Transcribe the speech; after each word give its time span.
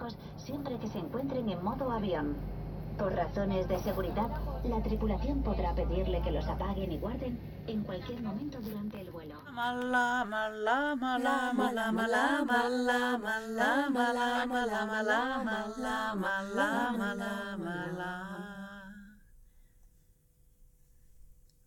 electrónicos 0.00 0.16
siempre 0.36 0.78
que 0.78 0.88
se 0.88 0.98
encuentren 0.98 1.48
en 1.48 1.62
modo 1.62 1.90
avión. 1.90 2.36
Por 2.98 3.14
razones 3.14 3.68
de 3.68 3.78
seguridad, 3.78 4.28
la 4.64 4.82
tripulación 4.82 5.42
podrá 5.42 5.74
pedirle 5.74 6.20
que 6.22 6.30
los 6.30 6.46
apaguen 6.46 6.92
y 6.92 6.98
guarden 6.98 7.38
en 7.66 7.82
cualquier 7.82 8.20
momento 8.20 8.60
durante 8.60 9.00
el 9.00 9.10
vuelo. 9.10 9.42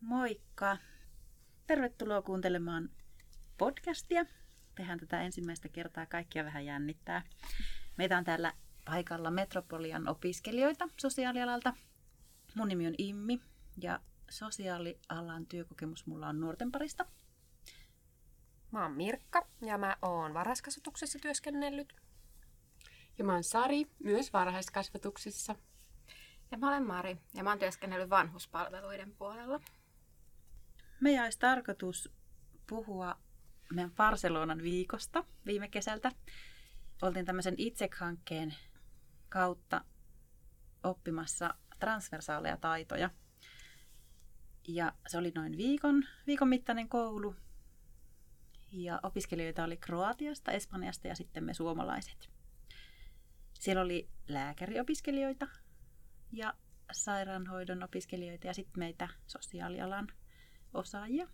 Moikka! 0.01 0.77
Tervetuloa 1.67 2.21
kuuntelemaan 2.21 2.89
podcastia. 3.57 4.25
Tehän 4.75 4.99
tätä 4.99 5.21
ensimmäistä 5.21 5.69
kertaa, 5.69 6.05
kaikkia 6.05 6.45
vähän 6.45 6.65
jännittää. 6.65 7.23
Meitä 7.97 8.17
on 8.17 8.23
täällä 8.23 8.53
paikalla 8.85 9.31
Metropolian 9.31 10.07
opiskelijoita 10.07 10.87
sosiaalialalta. 10.97 11.73
Mun 12.55 12.67
nimi 12.67 12.87
on 12.87 12.95
Immi 12.97 13.41
ja 13.81 13.99
sosiaalialan 14.29 15.45
työkokemus 15.45 16.05
mulla 16.05 16.27
on 16.27 16.39
nuorten 16.39 16.71
parista. 16.71 17.05
Mä 18.71 18.83
oon 18.83 18.91
Mirkka 18.91 19.47
ja 19.61 19.77
mä 19.77 19.97
oon 20.01 20.33
varhaiskasvatuksessa 20.33 21.19
työskennellyt. 21.19 21.93
Ja 23.17 23.23
mä 23.23 23.33
oon 23.33 23.43
Sari, 23.43 23.85
myös 24.03 24.33
varhaiskasvatuksessa. 24.33 25.55
Ja 26.51 26.57
mä 26.57 26.67
olen 26.67 26.87
Mari 26.87 27.17
ja 27.33 27.43
mä 27.43 27.49
oon 27.49 27.59
työskennellyt 27.59 28.09
vanhuspalveluiden 28.09 29.15
puolella. 29.15 29.59
Meidän 31.01 31.23
olisi 31.23 31.39
tarkoitus 31.39 32.11
puhua 32.69 33.17
meidän 33.73 33.91
Barcelonan 33.91 34.61
viikosta 34.61 35.23
viime 35.45 35.67
kesältä. 35.67 36.11
Oltiin 37.03 37.25
tämmöisen 37.25 37.55
ITSEC-hankkeen 37.57 38.53
kautta 39.29 39.85
oppimassa 40.83 41.53
transversaaleja 41.79 42.57
taitoja. 42.57 43.09
Ja 44.67 44.93
se 45.07 45.17
oli 45.17 45.31
noin 45.35 45.57
viikon, 45.57 46.03
viikon 46.27 46.47
mittainen 46.47 46.89
koulu. 46.89 47.35
Ja 48.71 48.99
opiskelijoita 49.03 49.63
oli 49.63 49.77
Kroatiasta, 49.77 50.51
Espanjasta 50.51 51.07
ja 51.07 51.15
sitten 51.15 51.43
me 51.43 51.53
suomalaiset. 51.53 52.29
Siellä 53.53 53.81
oli 53.81 54.09
lääkäriopiskelijoita 54.27 55.47
ja 56.31 56.53
sairaanhoidon 56.91 57.83
opiskelijoita 57.83 58.47
ja 58.47 58.53
sitten 58.53 58.79
meitä 58.79 59.09
sosiaalialan 59.27 60.07
osaajia. 60.73 61.27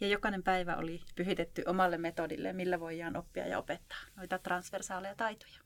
Ja 0.00 0.08
jokainen 0.08 0.42
päivä 0.42 0.76
oli 0.76 1.02
pyhitetty 1.14 1.62
omalle 1.66 1.98
metodille, 1.98 2.52
millä 2.52 2.80
voidaan 2.80 3.16
oppia 3.16 3.46
ja 3.46 3.58
opettaa 3.58 3.98
noita 4.16 4.38
transversaaleja 4.38 5.14
taitoja. 5.14 5.58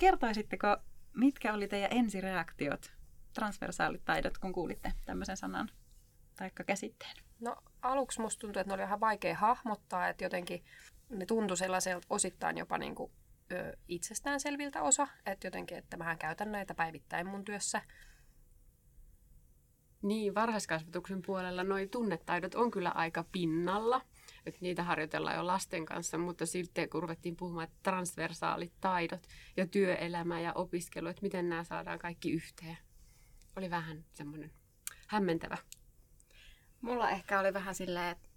Kertoisitteko, 0.00 0.76
mitkä 1.12 1.54
oli 1.54 1.68
teidän 1.68 1.92
ensireaktiot, 1.92 2.92
transversaalit 3.32 4.04
taidot, 4.04 4.38
kun 4.38 4.52
kuulitte 4.52 4.92
tämmöisen 5.04 5.36
sanan 5.36 5.70
tai 6.36 6.50
käsitteen? 6.66 7.16
No 7.40 7.56
aluksi 7.82 8.20
musta 8.20 8.40
tuntui, 8.40 8.60
että 8.60 8.70
ne 8.70 8.74
oli 8.74 8.82
ihan 8.82 9.00
vaikea 9.00 9.36
hahmottaa, 9.36 10.08
että 10.08 10.24
jotenkin 10.24 10.64
ne 11.08 11.26
tuntui 11.26 11.56
sellaiselta 11.56 12.06
osittain 12.10 12.58
jopa 12.58 12.78
niin 12.78 12.94
kuin 12.94 13.12
ö, 13.52 13.76
itsestäänselviltä 13.88 14.82
osa, 14.82 15.08
että 15.26 15.46
jotenkin, 15.46 15.78
että 15.78 15.96
mähän 15.96 16.18
käytän 16.18 16.52
näitä 16.52 16.74
päivittäin 16.74 17.26
mun 17.26 17.44
työssä. 17.44 17.82
Niin, 20.02 20.34
varhaiskasvatuksen 20.34 21.22
puolella 21.22 21.64
nuo 21.64 21.78
tunnetaidot 21.90 22.54
on 22.54 22.70
kyllä 22.70 22.90
aika 22.90 23.24
pinnalla, 23.32 24.00
että 24.46 24.58
niitä 24.62 24.82
harjoitellaan 24.82 25.36
jo 25.36 25.46
lasten 25.46 25.86
kanssa, 25.86 26.18
mutta 26.18 26.46
sitten 26.46 26.88
kun 26.90 27.02
ruvettiin 27.02 27.36
puhumaan 27.36 27.64
että 27.64 27.76
transversaalit 27.82 28.72
taidot 28.80 29.26
ja 29.56 29.66
työelämä 29.66 30.40
ja 30.40 30.52
opiskelu, 30.52 31.08
että 31.08 31.22
miten 31.22 31.48
nämä 31.48 31.64
saadaan 31.64 31.98
kaikki 31.98 32.32
yhteen, 32.32 32.78
oli 33.56 33.70
vähän 33.70 34.04
semmoinen 34.12 34.52
hämmentävä. 35.06 35.58
Mulla 36.80 37.10
ehkä 37.10 37.40
oli 37.40 37.54
vähän 37.54 37.74
silleen, 37.74 38.08
että 38.08 38.28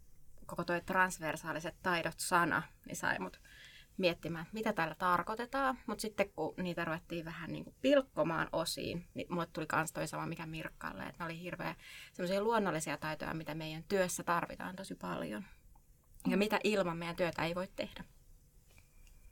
koko 0.46 0.64
tuo 0.64 0.80
transversaaliset 0.80 1.76
taidot 1.84 2.20
sana, 2.20 2.64
niin 2.86 2.96
sai 2.96 3.20
mut 3.20 3.42
miettimään, 3.98 4.42
että 4.44 4.54
mitä 4.54 4.74
täällä 4.74 4.96
tarkoitetaan. 4.96 5.78
Mutta 5.88 6.02
sitten 6.02 6.30
kun 6.30 6.54
niitä 6.58 6.86
ruvettiin 6.86 7.26
vähän 7.26 7.52
niin 7.52 7.64
kuin 7.64 7.76
pilkkomaan 7.82 8.50
osiin, 8.52 9.08
niin 9.14 9.28
mulle 9.30 9.48
tuli 9.54 9.66
myös 9.76 9.92
toi 9.92 10.08
sama 10.08 10.26
mikä 10.26 10.46
Mirkkalle, 10.46 11.04
että 11.04 11.16
ne 11.20 11.26
oli 11.26 11.42
hirveän 11.42 11.76
semmoisia 12.14 12.42
luonnollisia 12.42 12.98
taitoja, 12.98 13.34
mitä 13.34 13.56
meidän 13.56 13.84
työssä 13.84 14.24
tarvitaan 14.24 14.76
tosi 14.76 14.96
paljon. 14.96 15.46
Ja 16.28 16.38
mm. 16.38 16.40
mitä 16.40 16.60
ilman 16.64 16.98
meidän 16.98 17.16
työtä 17.16 17.46
ei 17.46 17.56
voi 17.56 17.68
tehdä. 17.76 18.04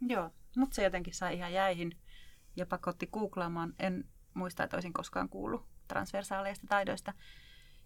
Joo, 0.01 0.31
mutta 0.57 0.75
se 0.75 0.83
jotenkin 0.83 1.13
sai 1.13 1.35
ihan 1.35 1.53
jäihin 1.53 1.97
ja 2.55 2.65
pakotti 2.65 3.07
googlaamaan. 3.07 3.73
En 3.79 4.05
muista, 4.33 4.63
että 4.63 4.77
olisin 4.77 4.93
koskaan 4.93 5.29
kuullut 5.29 5.65
transversaaleista 5.87 6.67
taidoista. 6.67 7.13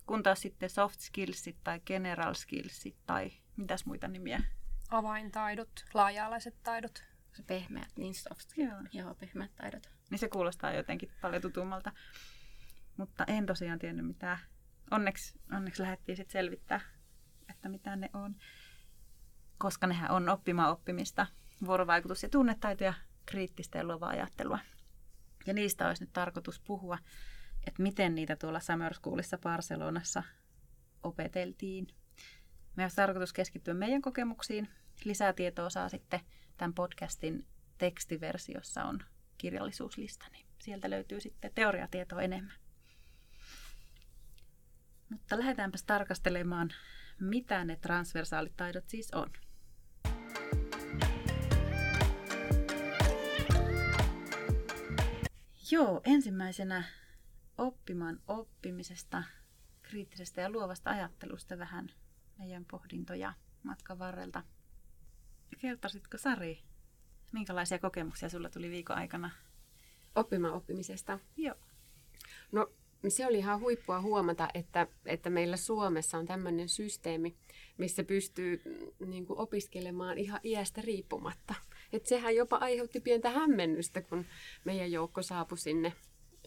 Kun 0.05 0.23
taas 0.23 0.41
sitten 0.41 0.69
soft 0.69 0.99
skillsit 0.99 1.57
tai 1.63 1.79
general 1.79 2.33
skillsit 2.33 2.95
tai 3.05 3.31
mitäs 3.57 3.85
muita 3.85 4.07
nimiä 4.07 4.41
Avaintaidot, 4.89 5.85
laaja-alaiset 5.93 6.55
taidot. 6.63 7.03
Se 7.33 7.43
pehmeät, 7.43 7.91
niin 7.95 8.13
soft 8.13 8.57
Joo. 8.57 8.81
Joo, 8.93 9.15
pehmeät 9.15 9.55
taidot. 9.55 9.89
Niin 10.09 10.19
se 10.19 10.29
kuulostaa 10.29 10.73
jotenkin 10.73 11.11
paljon 11.21 11.41
tutummalta. 11.41 11.91
Mutta 12.97 13.23
en 13.27 13.45
tosiaan 13.45 13.79
tiennyt 13.79 14.07
mitään. 14.07 14.39
Onneksi, 14.91 15.39
onneksi 15.51 15.81
lähdettiin 15.81 16.15
sitten 16.15 16.31
selvittää, 16.31 16.81
että 17.49 17.69
mitä 17.69 17.95
ne 17.95 18.09
on. 18.13 18.35
Koska 19.57 19.87
nehän 19.87 20.11
on 20.11 20.29
oppimaan 20.29 20.71
oppimista, 20.71 21.27
vuorovaikutus- 21.65 22.23
ja 22.23 22.29
tunnetaitoja, 22.29 22.93
kriittistä 23.25 23.77
ja 23.77 23.83
luovaa 23.83 24.09
ajattelua. 24.09 24.59
Ja 25.45 25.53
niistä 25.53 25.87
olisi 25.87 26.03
nyt 26.03 26.13
tarkoitus 26.13 26.59
puhua, 26.59 26.97
että 27.67 27.83
miten 27.83 28.15
niitä 28.15 28.35
tuolla 28.35 28.59
Summer 28.59 28.93
Schoolissa 28.93 29.37
Barcelonassa 29.37 30.23
opeteltiin. 31.03 31.87
Me 32.75 32.83
olisi 32.83 32.95
tarkoitus 32.95 33.33
keskittyä 33.33 33.73
meidän 33.73 34.01
kokemuksiin. 34.01 34.69
Lisää 35.03 35.33
tietoa 35.33 35.69
saa 35.69 35.89
sitten 35.89 36.19
tämän 36.57 36.73
podcastin 36.73 37.45
tekstiversiossa 37.77 38.83
on 38.83 39.03
kirjallisuuslista, 39.37 40.25
niin 40.31 40.45
sieltä 40.59 40.89
löytyy 40.89 41.19
sitten 41.19 41.51
teoriatietoa 41.55 42.21
enemmän. 42.21 42.55
Mutta 45.09 45.39
lähdetäänpäs 45.39 45.83
tarkastelemaan, 45.83 46.69
mitä 47.19 47.65
ne 47.65 47.75
transversaalit 47.75 48.57
taidot 48.57 48.89
siis 48.89 49.11
on. 49.13 49.31
Joo, 55.71 56.01
ensimmäisenä 56.03 56.83
oppimaan 57.57 58.19
oppimisesta, 58.27 59.23
kriittisestä 59.81 60.41
ja 60.41 60.49
luovasta 60.49 60.89
ajattelusta 60.89 61.57
vähän 61.57 61.91
meidän 62.37 62.65
pohdintoja 62.65 63.33
matkan 63.63 63.99
varrelta. 63.99 64.43
Kertoisitko 65.57 66.17
Sari, 66.17 66.59
minkälaisia 67.31 67.79
kokemuksia 67.79 68.29
sulla 68.29 68.49
tuli 68.49 68.69
viikon 68.69 68.97
aikana? 68.97 69.29
Oppimaan 70.15 70.53
oppimisesta? 70.53 71.19
Joo. 71.37 71.55
No 72.51 72.67
se 73.07 73.27
oli 73.27 73.37
ihan 73.37 73.59
huippua 73.59 74.01
huomata, 74.01 74.47
että, 74.53 74.87
että 75.05 75.29
meillä 75.29 75.57
Suomessa 75.57 76.17
on 76.17 76.25
tämmöinen 76.25 76.69
systeemi, 76.69 77.35
missä 77.77 78.03
pystyy 78.03 78.61
mm, 78.65 79.09
niin 79.09 79.25
kuin 79.25 79.39
opiskelemaan 79.39 80.17
ihan 80.17 80.39
iästä 80.43 80.81
riippumatta. 80.81 81.55
Et 81.93 82.05
sehän 82.05 82.35
jopa 82.35 82.55
aiheutti 82.55 82.99
pientä 82.99 83.29
hämmennystä, 83.29 84.01
kun 84.01 84.25
meidän 84.65 84.91
joukko 84.91 85.21
saapui 85.21 85.57
sinne, 85.57 85.93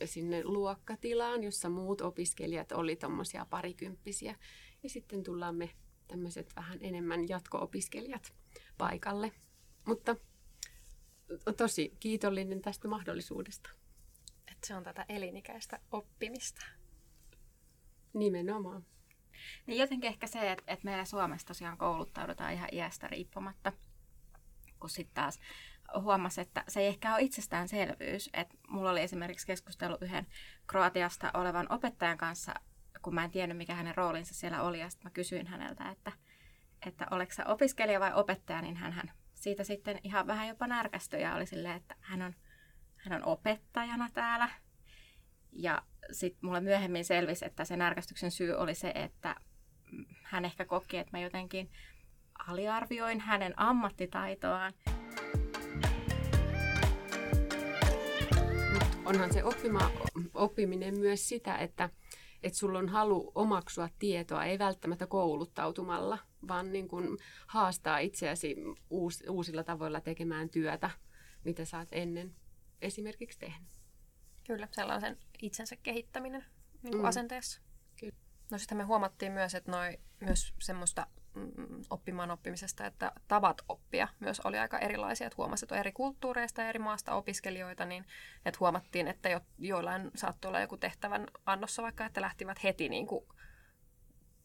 sinne 0.04 0.44
luokkatilaan, 0.44 1.44
jossa 1.44 1.68
muut 1.68 2.00
opiskelijat 2.00 2.72
oli 2.72 2.96
tuommoisia 2.96 3.46
parikymppisiä. 3.50 4.34
Ja 4.82 4.90
sitten 4.90 5.22
tullaan 5.22 5.56
me 5.56 5.70
tämmöiset 6.08 6.52
vähän 6.56 6.78
enemmän 6.80 7.28
jatko-opiskelijat 7.28 8.32
paikalle. 8.82 9.32
Mutta 9.86 10.16
tosi 11.56 11.96
kiitollinen 12.00 12.62
tästä 12.62 12.88
mahdollisuudesta. 12.88 13.70
Että 14.52 14.66
se 14.66 14.74
on 14.74 14.84
tätä 14.84 15.06
elinikäistä 15.08 15.80
oppimista. 15.90 16.66
Nimenomaan. 18.14 18.86
Niin 19.66 19.78
jotenkin 19.78 20.08
ehkä 20.08 20.26
se, 20.26 20.52
että, 20.52 20.72
että 20.72 20.84
meillä 20.84 21.04
Suomessa 21.04 21.46
tosiaan 21.46 21.78
kouluttaudutaan 21.78 22.52
ihan 22.52 22.68
iästä 22.72 23.08
riippumatta, 23.08 23.72
kun 24.80 24.90
sitten 24.90 25.14
taas 25.14 25.40
huomasi, 26.00 26.40
että 26.40 26.64
se 26.68 26.80
ei 26.80 26.86
ehkä 26.86 27.14
ole 27.14 27.22
itsestäänselvyys. 27.22 28.30
Että 28.32 28.56
mulla 28.68 28.90
oli 28.90 29.00
esimerkiksi 29.00 29.46
keskustelu 29.46 29.98
yhden 30.00 30.26
Kroatiasta 30.66 31.30
olevan 31.34 31.72
opettajan 31.72 32.18
kanssa 32.18 32.54
kun 33.02 33.14
mä 33.14 33.24
en 33.24 33.30
tiennyt, 33.30 33.58
mikä 33.58 33.74
hänen 33.74 33.96
roolinsa 33.96 34.34
siellä 34.34 34.62
oli. 34.62 34.80
Ja 34.80 34.90
sitten 34.90 35.06
mä 35.06 35.10
kysyin 35.10 35.46
häneltä, 35.46 35.90
että, 35.90 36.12
että 36.86 37.06
oletko 37.10 37.34
sä 37.34 37.46
opiskelija 37.46 38.00
vai 38.00 38.12
opettaja, 38.14 38.62
niin 38.62 38.76
hän, 38.76 38.92
hän 38.92 39.10
siitä 39.34 39.64
sitten 39.64 40.00
ihan 40.04 40.26
vähän 40.26 40.48
jopa 40.48 40.66
närkästyi 40.66 41.22
ja 41.22 41.34
oli 41.34 41.46
silleen, 41.46 41.76
että 41.76 41.94
hän 42.00 42.22
on, 42.22 42.34
hän 42.96 43.22
on 43.22 43.28
opettajana 43.28 44.08
täällä. 44.14 44.48
Ja 45.52 45.82
sitten 46.12 46.46
mulle 46.46 46.60
myöhemmin 46.60 47.04
selvisi, 47.04 47.44
että 47.44 47.64
se 47.64 47.76
närkästyksen 47.76 48.30
syy 48.30 48.52
oli 48.52 48.74
se, 48.74 48.92
että 48.94 49.36
hän 50.22 50.44
ehkä 50.44 50.64
koki, 50.64 50.98
että 50.98 51.16
mä 51.16 51.22
jotenkin 51.22 51.70
aliarvioin 52.48 53.20
hänen 53.20 53.54
ammattitaitoaan. 53.56 54.72
onhan 59.04 59.32
se 59.32 59.44
oppima, 59.44 59.90
oppiminen 60.34 60.98
myös 60.98 61.28
sitä, 61.28 61.56
että, 61.56 61.90
että 62.42 62.58
sulla 62.58 62.78
on 62.78 62.88
halu 62.88 63.32
omaksua 63.34 63.88
tietoa, 63.98 64.44
ei 64.44 64.58
välttämättä 64.58 65.06
kouluttautumalla, 65.06 66.18
vaan 66.48 66.72
niin 66.72 66.88
kuin 66.88 67.18
haastaa 67.46 67.98
itseäsi 67.98 68.56
uus, 68.90 69.24
uusilla 69.28 69.64
tavoilla 69.64 70.00
tekemään 70.00 70.48
työtä, 70.48 70.90
mitä 71.44 71.64
sä 71.64 71.78
oot 71.78 71.88
ennen 71.92 72.34
esimerkiksi 72.82 73.38
tehnyt. 73.38 73.68
Kyllä, 74.46 74.68
sellaisen 74.70 75.18
itsensä 75.42 75.76
kehittäminen 75.76 76.44
niin 76.82 76.92
kuin 76.92 77.02
mm. 77.02 77.08
asenteessa. 77.08 77.60
Kyllä. 78.00 78.14
No 78.50 78.58
sitten 78.58 78.78
me 78.78 78.84
huomattiin 78.84 79.32
myös, 79.32 79.54
että 79.54 79.70
noi, 79.70 79.98
myös 80.20 80.54
semmoista 80.60 81.06
mm, 81.16 81.21
oppimaan 81.90 82.30
oppimisesta, 82.30 82.86
että 82.86 83.12
tavat 83.28 83.62
oppia 83.68 84.08
myös 84.20 84.40
oli 84.40 84.58
aika 84.58 84.78
erilaisia. 84.78 85.26
Että 85.26 85.36
huomasi, 85.36 85.64
että 85.64 85.76
eri 85.76 85.92
kulttuureista 85.92 86.62
ja 86.62 86.68
eri 86.68 86.78
maasta 86.78 87.14
opiskelijoita, 87.14 87.84
niin 87.84 88.04
että 88.46 88.58
huomattiin, 88.60 89.08
että 89.08 89.28
jo, 89.28 89.40
joillain 89.58 90.10
saattoi 90.14 90.48
olla 90.48 90.60
joku 90.60 90.76
tehtävän 90.76 91.26
annossa 91.46 91.82
vaikka, 91.82 92.06
että 92.06 92.20
lähtivät 92.20 92.62
heti 92.62 92.88
niin 92.88 93.06
kuin 93.06 93.24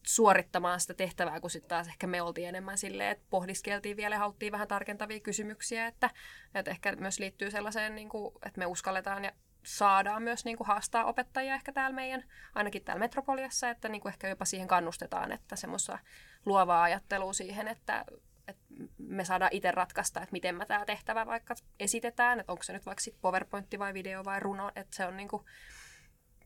suorittamaan 0.07 0.79
sitä 0.79 0.93
tehtävää, 0.93 1.39
kun 1.39 1.49
sitten 1.49 1.69
taas 1.69 1.87
ehkä 1.87 2.07
me 2.07 2.21
oltiin 2.21 2.47
enemmän 2.47 2.77
silleen, 2.77 3.11
että 3.11 3.25
pohdiskeltiin 3.29 3.97
vielä 3.97 4.15
ja 4.15 4.19
haluttiin 4.19 4.51
vähän 4.51 4.67
tarkentavia 4.67 5.19
kysymyksiä, 5.19 5.87
että, 5.87 6.09
että 6.55 6.71
ehkä 6.71 6.95
myös 6.95 7.19
liittyy 7.19 7.51
sellaiseen, 7.51 7.95
niin 7.95 8.09
kuin, 8.09 8.35
että 8.45 8.59
me 8.59 8.65
uskalletaan 8.65 9.23
ja 9.23 9.31
saadaan 9.65 10.23
myös 10.23 10.45
niin 10.45 10.57
kuin 10.57 10.67
haastaa 10.67 11.05
opettajia 11.05 11.55
ehkä 11.55 11.71
täällä 11.71 11.95
meidän, 11.95 12.23
ainakin 12.55 12.83
täällä 12.83 12.99
Metropoliassa, 12.99 13.69
että 13.69 13.89
niin 13.89 14.01
kuin 14.01 14.11
ehkä 14.11 14.29
jopa 14.29 14.45
siihen 14.45 14.67
kannustetaan, 14.67 15.31
että 15.31 15.55
semmoista 15.55 15.99
luovaa 16.47 16.83
ajattelua 16.83 17.33
siihen, 17.33 17.67
että, 17.67 18.05
että 18.47 18.63
me 18.97 19.25
saadaan 19.25 19.53
itse 19.53 19.71
ratkaista, 19.71 20.21
että 20.21 20.33
miten 20.33 20.55
mä 20.55 20.65
tämä 20.65 20.85
tehtävä 20.85 21.25
vaikka 21.25 21.55
esitetään, 21.79 22.39
että 22.39 22.51
onko 22.51 22.63
se 22.63 22.73
nyt 22.73 22.85
vaikka 22.85 23.03
sit 23.03 23.21
PowerPoint 23.21 23.67
vai 23.79 23.93
video 23.93 24.25
vai 24.25 24.39
runo, 24.39 24.71
että 24.75 24.95
se 24.95 25.05
on 25.05 25.17
niin 25.17 25.27
kuin 25.27 25.43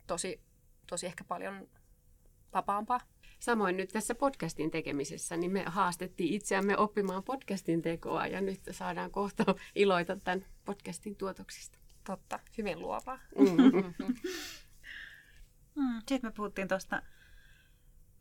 tosi, 0.08 0.42
tosi 0.88 1.06
ehkä 1.06 1.24
paljon 1.24 1.68
vapaampaa. 2.54 3.00
Samoin 3.40 3.78
nyt 3.78 3.90
tässä 3.90 4.16
podcastin 4.16 4.72
tekemisessä, 4.72 5.38
niin 5.38 5.52
me 5.52 5.64
haastettiin 5.68 6.34
itseämme 6.34 6.78
oppimaan 6.78 7.24
podcastin 7.24 7.82
tekoa 7.82 8.28
ja 8.28 8.42
nyt 8.42 8.62
saadaan 8.72 9.12
kohta 9.12 9.56
iloita 9.76 10.16
tämän 10.16 10.46
podcastin 10.66 11.16
tuotoksista. 11.16 11.78
Totta, 12.04 12.40
hyvin 12.58 12.80
luovaa. 12.80 13.20
Mm. 13.38 13.94
Mm. 15.76 16.02
Sitten 16.08 16.20
me 16.30 16.32
puhuttiin 16.32 16.68
tuosta 16.68 17.02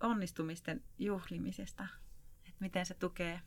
onnistumisten 0.01 0.85
juhlimisesta, 0.99 1.87
että 2.39 2.61
miten 2.61 2.87
se 2.87 2.95
tukee 2.95 3.41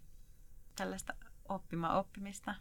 tällaista 0.75 1.13
oppimaa 1.49 1.99
oppimista. 1.99 2.55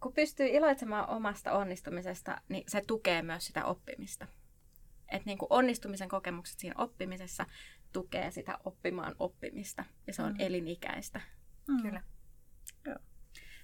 Kun 0.00 0.12
pystyy 0.12 0.46
iloitsemaan 0.46 1.08
omasta 1.08 1.52
onnistumisesta, 1.52 2.40
niin 2.48 2.64
se 2.68 2.82
tukee 2.86 3.22
myös 3.22 3.46
sitä 3.46 3.64
oppimista. 3.64 4.26
Että 5.08 5.26
niin 5.26 5.38
onnistumisen 5.50 6.08
kokemukset 6.08 6.58
siinä 6.58 6.74
oppimisessa 6.78 7.46
tukee 7.92 8.30
sitä 8.30 8.58
oppimaan 8.64 9.14
oppimista. 9.18 9.84
Ja 10.06 10.12
se 10.12 10.22
on 10.22 10.32
mm. 10.32 10.40
elinikäistä. 10.40 11.20
Mm. 11.68 11.82
Kyllä. 11.82 12.02
Joo. 12.86 12.98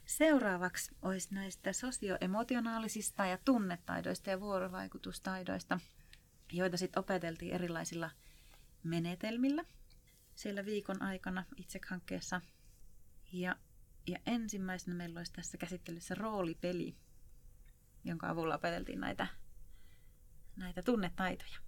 Seuraavaksi 0.04 0.96
olisi 1.02 1.34
näistä 1.34 1.72
sosioemotionaalisista 1.72 3.26
ja 3.26 3.38
tunnetaidoista 3.44 4.30
ja 4.30 4.40
vuorovaikutustaidoista, 4.40 5.80
joita 6.52 6.76
sitten 6.76 7.00
opeteltiin 7.00 7.54
erilaisilla 7.54 8.10
menetelmillä 8.82 9.64
siellä 10.34 10.64
viikon 10.64 11.02
aikana 11.02 11.44
itse-hankkeessa. 11.56 12.40
Ja, 13.32 13.56
ja 14.06 14.18
ensimmäisenä 14.26 14.96
meillä 14.96 15.20
olisi 15.20 15.32
tässä 15.32 15.58
käsittelyssä 15.58 16.14
roolipeli, 16.14 16.96
jonka 18.04 18.28
avulla 18.28 18.54
opeteltiin 18.54 19.00
näitä, 19.00 19.26
näitä 20.56 20.82
tunnetaitoja. 20.82 21.58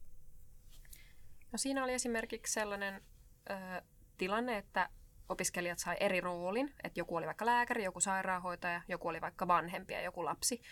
No 1.52 1.58
siinä 1.58 1.84
oli 1.84 1.92
esimerkiksi 1.92 2.52
sellainen 2.52 3.02
ö, 3.50 3.82
tilanne, 4.18 4.58
että 4.58 4.88
opiskelijat 5.28 5.78
sai 5.78 5.96
eri 6.00 6.20
roolin, 6.20 6.74
että 6.84 7.00
joku 7.00 7.16
oli 7.16 7.26
vaikka 7.26 7.46
lääkäri, 7.46 7.84
joku 7.84 8.00
sairaanhoitaja, 8.00 8.82
joku 8.88 9.08
oli 9.08 9.20
vaikka 9.20 9.48
vanhempi 9.48 9.92
ja 9.92 10.02
joku 10.02 10.24
lapsi. 10.24 10.62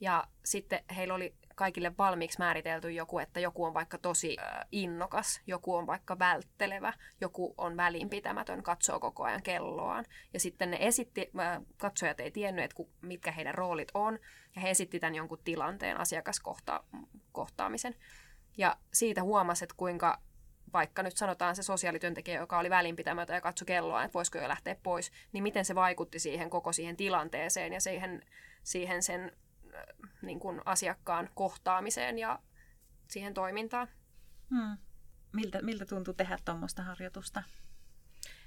Ja 0.00 0.28
sitten 0.44 0.84
heillä 0.96 1.14
oli 1.14 1.34
kaikille 1.62 1.92
valmiiksi 1.98 2.38
määritelty 2.38 2.90
joku, 2.90 3.18
että 3.18 3.40
joku 3.40 3.64
on 3.64 3.74
vaikka 3.74 3.98
tosi 3.98 4.36
innokas, 4.72 5.40
joku 5.46 5.74
on 5.74 5.86
vaikka 5.86 6.18
välttelevä, 6.18 6.92
joku 7.20 7.54
on 7.58 7.76
välinpitämätön, 7.76 8.62
katsoo 8.62 9.00
koko 9.00 9.24
ajan 9.24 9.42
kelloaan. 9.42 10.04
Ja 10.32 10.40
sitten 10.40 10.70
ne 10.70 10.76
esitti, 10.80 11.30
katsojat 11.76 12.20
ei 12.20 12.30
tiennyt, 12.30 12.64
että 12.64 12.82
mitkä 13.02 13.32
heidän 13.32 13.54
roolit 13.54 13.88
on, 13.94 14.18
ja 14.56 14.60
he 14.62 14.70
esitti 14.70 15.00
tämän 15.00 15.14
jonkun 15.14 15.38
tilanteen 15.44 15.96
asiakaskohtaamisen. 15.96 17.94
Ja 18.58 18.76
siitä 18.92 19.22
huomasi, 19.22 19.64
että 19.64 19.74
kuinka 19.76 20.18
vaikka 20.72 21.02
nyt 21.02 21.16
sanotaan 21.16 21.56
se 21.56 21.62
sosiaalityöntekijä, 21.62 22.40
joka 22.40 22.58
oli 22.58 22.70
välinpitämätön 22.70 23.34
ja 23.34 23.40
katsoi 23.40 23.66
kelloa, 23.66 24.04
että 24.04 24.14
voisiko 24.14 24.38
jo 24.38 24.48
lähteä 24.48 24.76
pois, 24.82 25.12
niin 25.32 25.42
miten 25.42 25.64
se 25.64 25.74
vaikutti 25.74 26.18
siihen 26.18 26.50
koko 26.50 26.72
siihen 26.72 26.96
tilanteeseen 26.96 27.72
ja 27.72 27.80
siihen, 27.80 28.22
siihen 28.62 29.02
sen 29.02 29.32
niin 30.22 30.40
kuin 30.40 30.60
asiakkaan 30.64 31.30
kohtaamiseen 31.34 32.18
ja 32.18 32.38
siihen 33.08 33.34
toimintaan. 33.34 33.88
Hmm. 34.50 34.78
Miltä, 35.32 35.62
miltä 35.62 35.86
tuntui 35.86 36.14
tehdä 36.14 36.38
tuommoista 36.44 36.82
harjoitusta? 36.82 37.42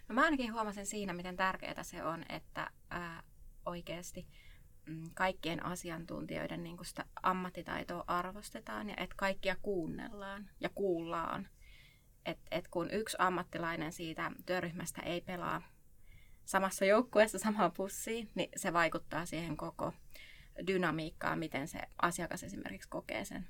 No 0.08 0.16
mä 0.16 0.24
ainakin 0.24 0.54
huomasin 0.54 0.86
siinä, 0.86 1.14
miten 1.14 1.38
tärkeää 1.38 1.84
se 1.84 2.04
on, 2.04 2.26
että 2.30 2.70
ää, 2.90 3.24
oikeasti 3.66 4.28
mm, 4.86 5.10
kaikkien 5.14 5.66
asiantuntijoiden 5.66 6.64
niin 6.64 6.78
sitä 6.84 7.06
ammattitaitoa 7.24 8.04
arvostetaan 8.08 8.90
ja 8.90 8.96
että 8.98 9.16
kaikkia 9.18 9.56
kuunnellaan 9.62 10.50
ja 10.60 10.70
kuullaan 10.70 11.48
että 12.26 12.48
et 12.52 12.68
kun 12.68 12.92
yksi 12.92 13.18
ammattilainen 13.20 13.92
siitä 13.92 14.32
työryhmästä 14.46 15.02
ei 15.02 15.22
pelaa 15.22 15.62
samassa 16.46 16.86
joukkueessa 16.86 17.40
samaan 17.40 17.72
pussiin, 17.72 18.30
niin 18.36 18.50
se 18.56 18.74
vaikuttaa 18.74 19.26
siihen 19.26 19.58
koko 19.58 19.94
dynamiikkaan, 20.68 21.40
miten 21.40 21.68
se 21.68 21.80
asiakas 22.02 22.44
esimerkiksi 22.44 22.90
kokee 22.90 23.26
sen 23.26 23.48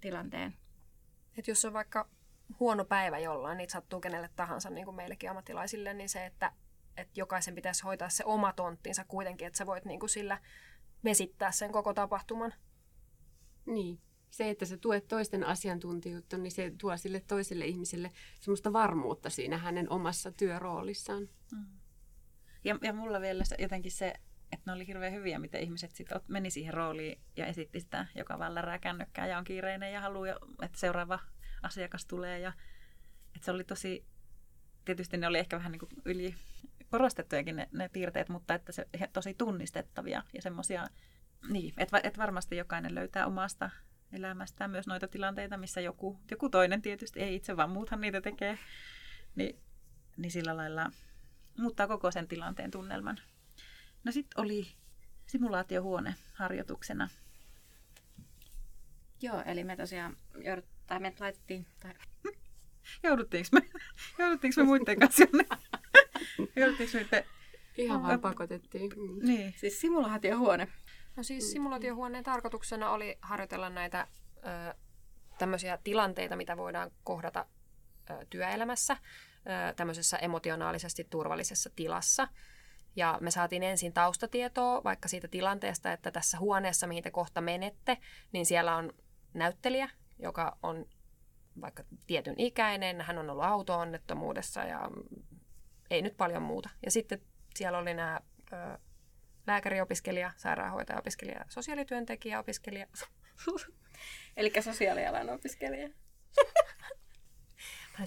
tilanteen. 0.00 0.54
Et 1.38 1.48
jos 1.48 1.64
on 1.64 1.72
vaikka 1.72 2.08
huono 2.60 2.84
päivä 2.84 3.18
jollain, 3.18 3.58
niin 3.58 3.70
sattuu 3.70 4.00
kenelle 4.00 4.30
tahansa, 4.36 4.70
niin 4.70 4.84
kuin 4.84 4.94
meillekin 4.94 5.30
ammattilaisille, 5.30 5.94
niin 5.94 6.08
se, 6.08 6.26
että, 6.26 6.52
että 6.96 7.20
jokaisen 7.20 7.54
pitäisi 7.54 7.82
hoitaa 7.82 8.08
se 8.08 8.24
oma 8.24 8.52
tonttinsa 8.52 9.04
kuitenkin, 9.04 9.46
että 9.46 9.56
sä 9.56 9.66
voit 9.66 9.84
niin 9.84 10.00
kuin 10.00 10.10
sillä 10.10 10.40
vesittää 11.04 11.52
sen 11.52 11.72
koko 11.72 11.94
tapahtuman. 11.94 12.54
Niin, 13.66 14.00
se, 14.30 14.50
että 14.50 14.64
sä 14.66 14.76
tuet 14.76 15.08
toisten 15.08 15.44
asiantuntijuutta, 15.44 16.38
niin 16.38 16.52
se 16.52 16.72
tuo 16.80 16.96
sille 16.96 17.20
toiselle 17.20 17.66
ihmiselle 17.66 18.10
semmoista 18.40 18.72
varmuutta 18.72 19.30
siinä 19.30 19.58
hänen 19.58 19.90
omassa 19.90 20.32
työroolissaan. 20.32 21.28
Mm. 21.52 21.66
Ja, 22.64 22.78
ja 22.82 22.92
mulla 22.92 23.20
vielä 23.20 23.44
se, 23.44 23.56
jotenkin 23.58 23.92
se, 23.92 24.14
että 24.52 24.62
ne 24.66 24.72
oli 24.72 24.86
hirveän 24.86 25.12
hyviä, 25.12 25.38
miten 25.38 25.60
ihmiset 25.60 25.90
sitten 25.90 26.20
meni 26.28 26.50
siihen 26.50 26.74
rooliin 26.74 27.20
ja 27.36 27.46
esitti 27.46 27.80
sitä, 27.80 28.06
joka 28.14 28.38
vaan 28.38 28.54
lärää 28.54 28.78
kännykkää 28.78 29.26
ja 29.26 29.38
on 29.38 29.44
kiireinen 29.44 29.92
ja 29.92 30.00
haluaa, 30.00 30.34
että 30.62 30.78
seuraava 30.78 31.18
asiakas 31.62 32.06
tulee. 32.06 32.38
Ja, 32.38 32.52
että 33.34 33.44
se 33.44 33.50
oli 33.50 33.64
tosi, 33.64 34.04
tietysti 34.84 35.16
ne 35.16 35.26
oli 35.26 35.38
ehkä 35.38 35.56
vähän 35.56 35.72
niin 35.72 35.80
kuin 35.80 35.90
yli 36.04 36.34
korostettujakin 36.90 37.56
ne, 37.56 37.68
ne 37.72 37.88
piirteet, 37.88 38.28
mutta 38.28 38.54
että 38.54 38.72
se 38.72 38.86
tosi 39.12 39.34
tunnistettavia 39.34 40.22
ja 40.34 40.42
semmoisia, 40.42 40.86
niin, 41.48 41.74
että, 41.78 42.00
että 42.02 42.20
varmasti 42.20 42.56
jokainen 42.56 42.94
löytää 42.94 43.26
omasta 43.26 43.70
elämästään 44.12 44.70
myös 44.70 44.86
noita 44.86 45.08
tilanteita, 45.08 45.56
missä 45.56 45.80
joku, 45.80 46.20
joku 46.30 46.48
toinen 46.48 46.82
tietysti, 46.82 47.20
ei 47.20 47.34
itse 47.34 47.56
vaan 47.56 47.70
muuthan 47.70 48.00
niitä 48.00 48.20
tekee, 48.20 48.58
niin, 49.34 49.58
niin 50.16 50.30
sillä 50.30 50.56
lailla 50.56 50.90
muuttaa 51.58 51.88
koko 51.88 52.10
sen 52.10 52.28
tilanteen 52.28 52.70
tunnelman. 52.70 53.20
No 54.04 54.12
sitten 54.12 54.40
oli 54.40 54.66
simulaatiohuone 55.26 56.14
harjoituksena. 56.32 57.08
Joo, 59.22 59.42
eli 59.46 59.64
me 59.64 59.76
tosiaan 59.76 60.16
joudut, 60.44 60.64
tai 60.86 61.00
me 61.00 61.14
laitettiin... 61.20 61.66
Tai... 61.80 61.94
Jouduttiinko 63.02 63.48
me, 63.52 63.60
jouduttiinko 64.18 64.60
me 64.60 64.66
muiden 64.66 64.98
kanssa 64.98 65.24
jonne? 65.24 65.44
Jouduttiinko 66.56 66.98
me. 67.12 67.26
Ihan 67.76 68.02
vaan 68.02 68.20
pakotettiin. 68.20 68.90
Niin. 69.22 69.54
Siis 69.56 69.80
simulaatiohuone. 69.80 70.68
No 71.16 71.22
siis 71.22 71.44
mm. 71.44 71.52
simulaatiohuoneen 71.52 72.24
tarkoituksena 72.24 72.90
oli 72.90 73.18
harjoitella 73.20 73.70
näitä 73.70 74.06
ö, 74.36 74.74
tämmöisiä 75.38 75.78
tilanteita, 75.84 76.36
mitä 76.36 76.56
voidaan 76.56 76.90
kohdata 77.04 77.46
ö, 78.10 78.26
työelämässä 78.30 78.96
ö, 78.96 79.74
tämmöisessä 79.74 80.16
emotionaalisesti 80.16 81.04
turvallisessa 81.10 81.70
tilassa. 81.76 82.28
Ja 82.96 83.18
me 83.20 83.30
saatiin 83.30 83.62
ensin 83.62 83.92
taustatietoa 83.92 84.84
vaikka 84.84 85.08
siitä 85.08 85.28
tilanteesta, 85.28 85.92
että 85.92 86.10
tässä 86.10 86.38
huoneessa, 86.38 86.86
mihin 86.86 87.02
te 87.02 87.10
kohta 87.10 87.40
menette, 87.40 87.98
niin 88.32 88.46
siellä 88.46 88.76
on 88.76 88.92
näyttelijä, 89.34 89.90
joka 90.18 90.58
on 90.62 90.86
vaikka 91.60 91.84
tietyn 92.06 92.34
ikäinen, 92.38 93.00
hän 93.00 93.18
on 93.18 93.30
ollut 93.30 93.44
auto-onnettomuudessa 93.44 94.64
ja 94.64 94.90
ei 95.90 96.02
nyt 96.02 96.16
paljon 96.16 96.42
muuta. 96.42 96.70
Ja 96.84 96.90
sitten 96.90 97.20
siellä 97.54 97.78
oli 97.78 97.94
nämä 97.94 98.20
ö, 98.52 98.78
lääkäriopiskelija, 99.46 100.32
sairaanhoitaja-opiskelija, 100.36 101.44
sosiaalityöntekijä-opiskelija. 101.48 102.86
Eli 104.36 104.52
sosiaalialan 104.60 105.30
opiskelija. 105.30 105.88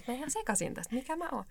Mä 0.08 0.14
ihan 0.14 0.32
sekaisin 0.32 0.74
tästä, 0.74 0.96
mikä 0.96 1.16
mä 1.16 1.30
oon. 1.32 1.46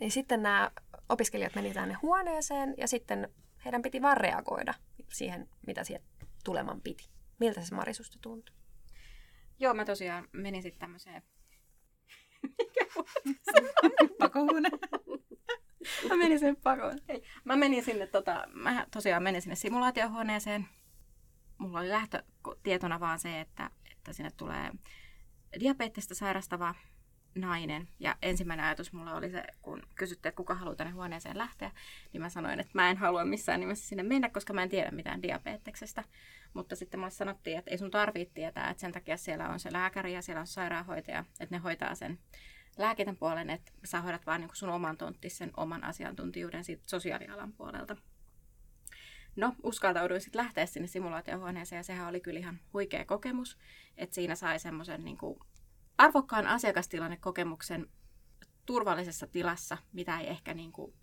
Niin 0.00 0.10
sitten 0.10 0.42
nämä 0.42 0.70
opiskelijat 1.08 1.54
meni 1.54 1.74
tänne 1.74 1.94
huoneeseen 1.94 2.74
ja 2.76 2.88
sitten 2.88 3.28
heidän 3.64 3.82
piti 3.82 4.02
vaan 4.02 4.16
reagoida 4.16 4.74
siihen, 5.12 5.48
mitä 5.66 5.84
siihen 5.84 6.02
tuleman 6.44 6.80
piti. 6.80 7.08
Miltä 7.40 7.60
se 7.60 7.74
Marisusta 7.74 8.18
tuntui? 8.20 8.56
Joo, 9.58 9.74
mä 9.74 9.84
tosiaan 9.84 10.28
menin 10.32 10.62
sitten 10.62 10.80
tämmöiseen... 10.80 11.22
Pakohuone. 14.18 14.68
mä 16.08 16.16
menin 16.16 16.38
sinne 16.38 16.56
pakoon. 16.62 16.98
Ei, 17.08 17.22
mä 17.44 17.56
menin 17.56 17.84
sinne, 17.84 18.06
tota, 18.06 18.44
mä 18.52 18.86
tosiaan 18.92 19.22
menin 19.22 19.42
sinne 19.42 19.56
simulaatiohuoneeseen. 19.56 20.68
Mulla 21.58 21.78
oli 21.78 21.88
lähtötietona 21.88 23.00
vaan 23.00 23.18
se, 23.18 23.40
että, 23.40 23.70
että 23.92 24.12
sinne 24.12 24.30
tulee 24.36 24.70
diabetesta 25.60 26.14
sairastava 26.14 26.74
nainen. 27.40 27.88
Ja 27.98 28.16
ensimmäinen 28.22 28.66
ajatus 28.66 28.92
mulla 28.92 29.14
oli 29.14 29.30
se, 29.30 29.44
kun 29.62 29.82
kysyttiin, 29.94 30.30
että 30.30 30.36
kuka 30.36 30.54
haluaa 30.54 30.76
tänne 30.76 30.92
huoneeseen 30.92 31.38
lähteä, 31.38 31.70
niin 32.12 32.20
mä 32.20 32.28
sanoin, 32.28 32.60
että 32.60 32.72
mä 32.74 32.90
en 32.90 32.96
halua 32.96 33.24
missään 33.24 33.60
nimessä 33.60 33.88
sinne 33.88 34.02
mennä, 34.02 34.28
koska 34.28 34.52
mä 34.52 34.62
en 34.62 34.68
tiedä 34.68 34.90
mitään 34.90 35.22
diabeteksestä. 35.22 36.04
Mutta 36.54 36.76
sitten 36.76 37.00
mulle 37.00 37.10
sanottiin, 37.10 37.58
että 37.58 37.70
ei 37.70 37.78
sun 37.78 37.90
tarvitse 37.90 38.34
tietää, 38.34 38.70
että 38.70 38.80
sen 38.80 38.92
takia 38.92 39.16
siellä 39.16 39.48
on 39.48 39.60
se 39.60 39.72
lääkäri 39.72 40.12
ja 40.12 40.22
siellä 40.22 40.40
on 40.40 40.46
sairaanhoitaja, 40.46 41.24
että 41.40 41.54
ne 41.54 41.58
hoitaa 41.58 41.94
sen 41.94 42.18
lääkitän 42.78 43.16
puolen, 43.16 43.50
että 43.50 43.72
sä 43.84 44.00
hoidat 44.00 44.26
vaan 44.26 44.40
niin 44.40 44.50
sun 44.52 44.68
oman 44.68 44.96
tontti, 44.96 45.30
sen 45.30 45.50
oman 45.56 45.84
asiantuntijuuden 45.84 46.64
siitä 46.64 46.82
sosiaalialan 46.86 47.52
puolelta. 47.52 47.96
No, 49.36 49.54
uskaltauduin 49.62 50.20
sitten 50.20 50.42
lähteä 50.42 50.66
sinne 50.66 50.88
simulaatiohuoneeseen 50.88 51.78
ja 51.78 51.82
sehän 51.82 52.08
oli 52.08 52.20
kyllä 52.20 52.38
ihan 52.38 52.60
huikea 52.72 53.04
kokemus, 53.04 53.58
että 53.96 54.14
siinä 54.14 54.34
sai 54.34 54.58
semmoisen 54.58 55.04
niin 55.04 55.18
arvokkaan 55.98 56.46
asiakastilannekokemuksen 56.46 57.86
turvallisessa 58.66 59.26
tilassa, 59.26 59.78
mitä 59.92 60.18
ei 60.18 60.26
ehkä 60.28 60.54
niin 60.54 60.72
kuin 60.72 60.94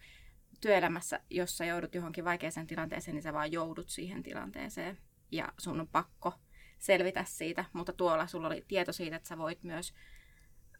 työelämässä, 0.61 1.19
jossa 1.29 1.65
joudut 1.65 1.95
johonkin 1.95 2.25
vaikeaseen 2.25 2.67
tilanteeseen, 2.67 3.15
niin 3.15 3.23
sä 3.23 3.33
vaan 3.33 3.51
joudut 3.51 3.89
siihen 3.89 4.23
tilanteeseen 4.23 4.97
ja 5.31 5.53
sun 5.59 5.79
on 5.79 5.87
pakko 5.87 6.33
selvitä 6.79 7.23
siitä, 7.23 7.65
mutta 7.73 7.93
tuolla 7.93 8.27
sulla 8.27 8.47
oli 8.47 8.65
tieto 8.67 8.93
siitä, 8.93 9.15
että 9.15 9.29
sä 9.29 9.37
voit 9.37 9.63
myös 9.63 9.93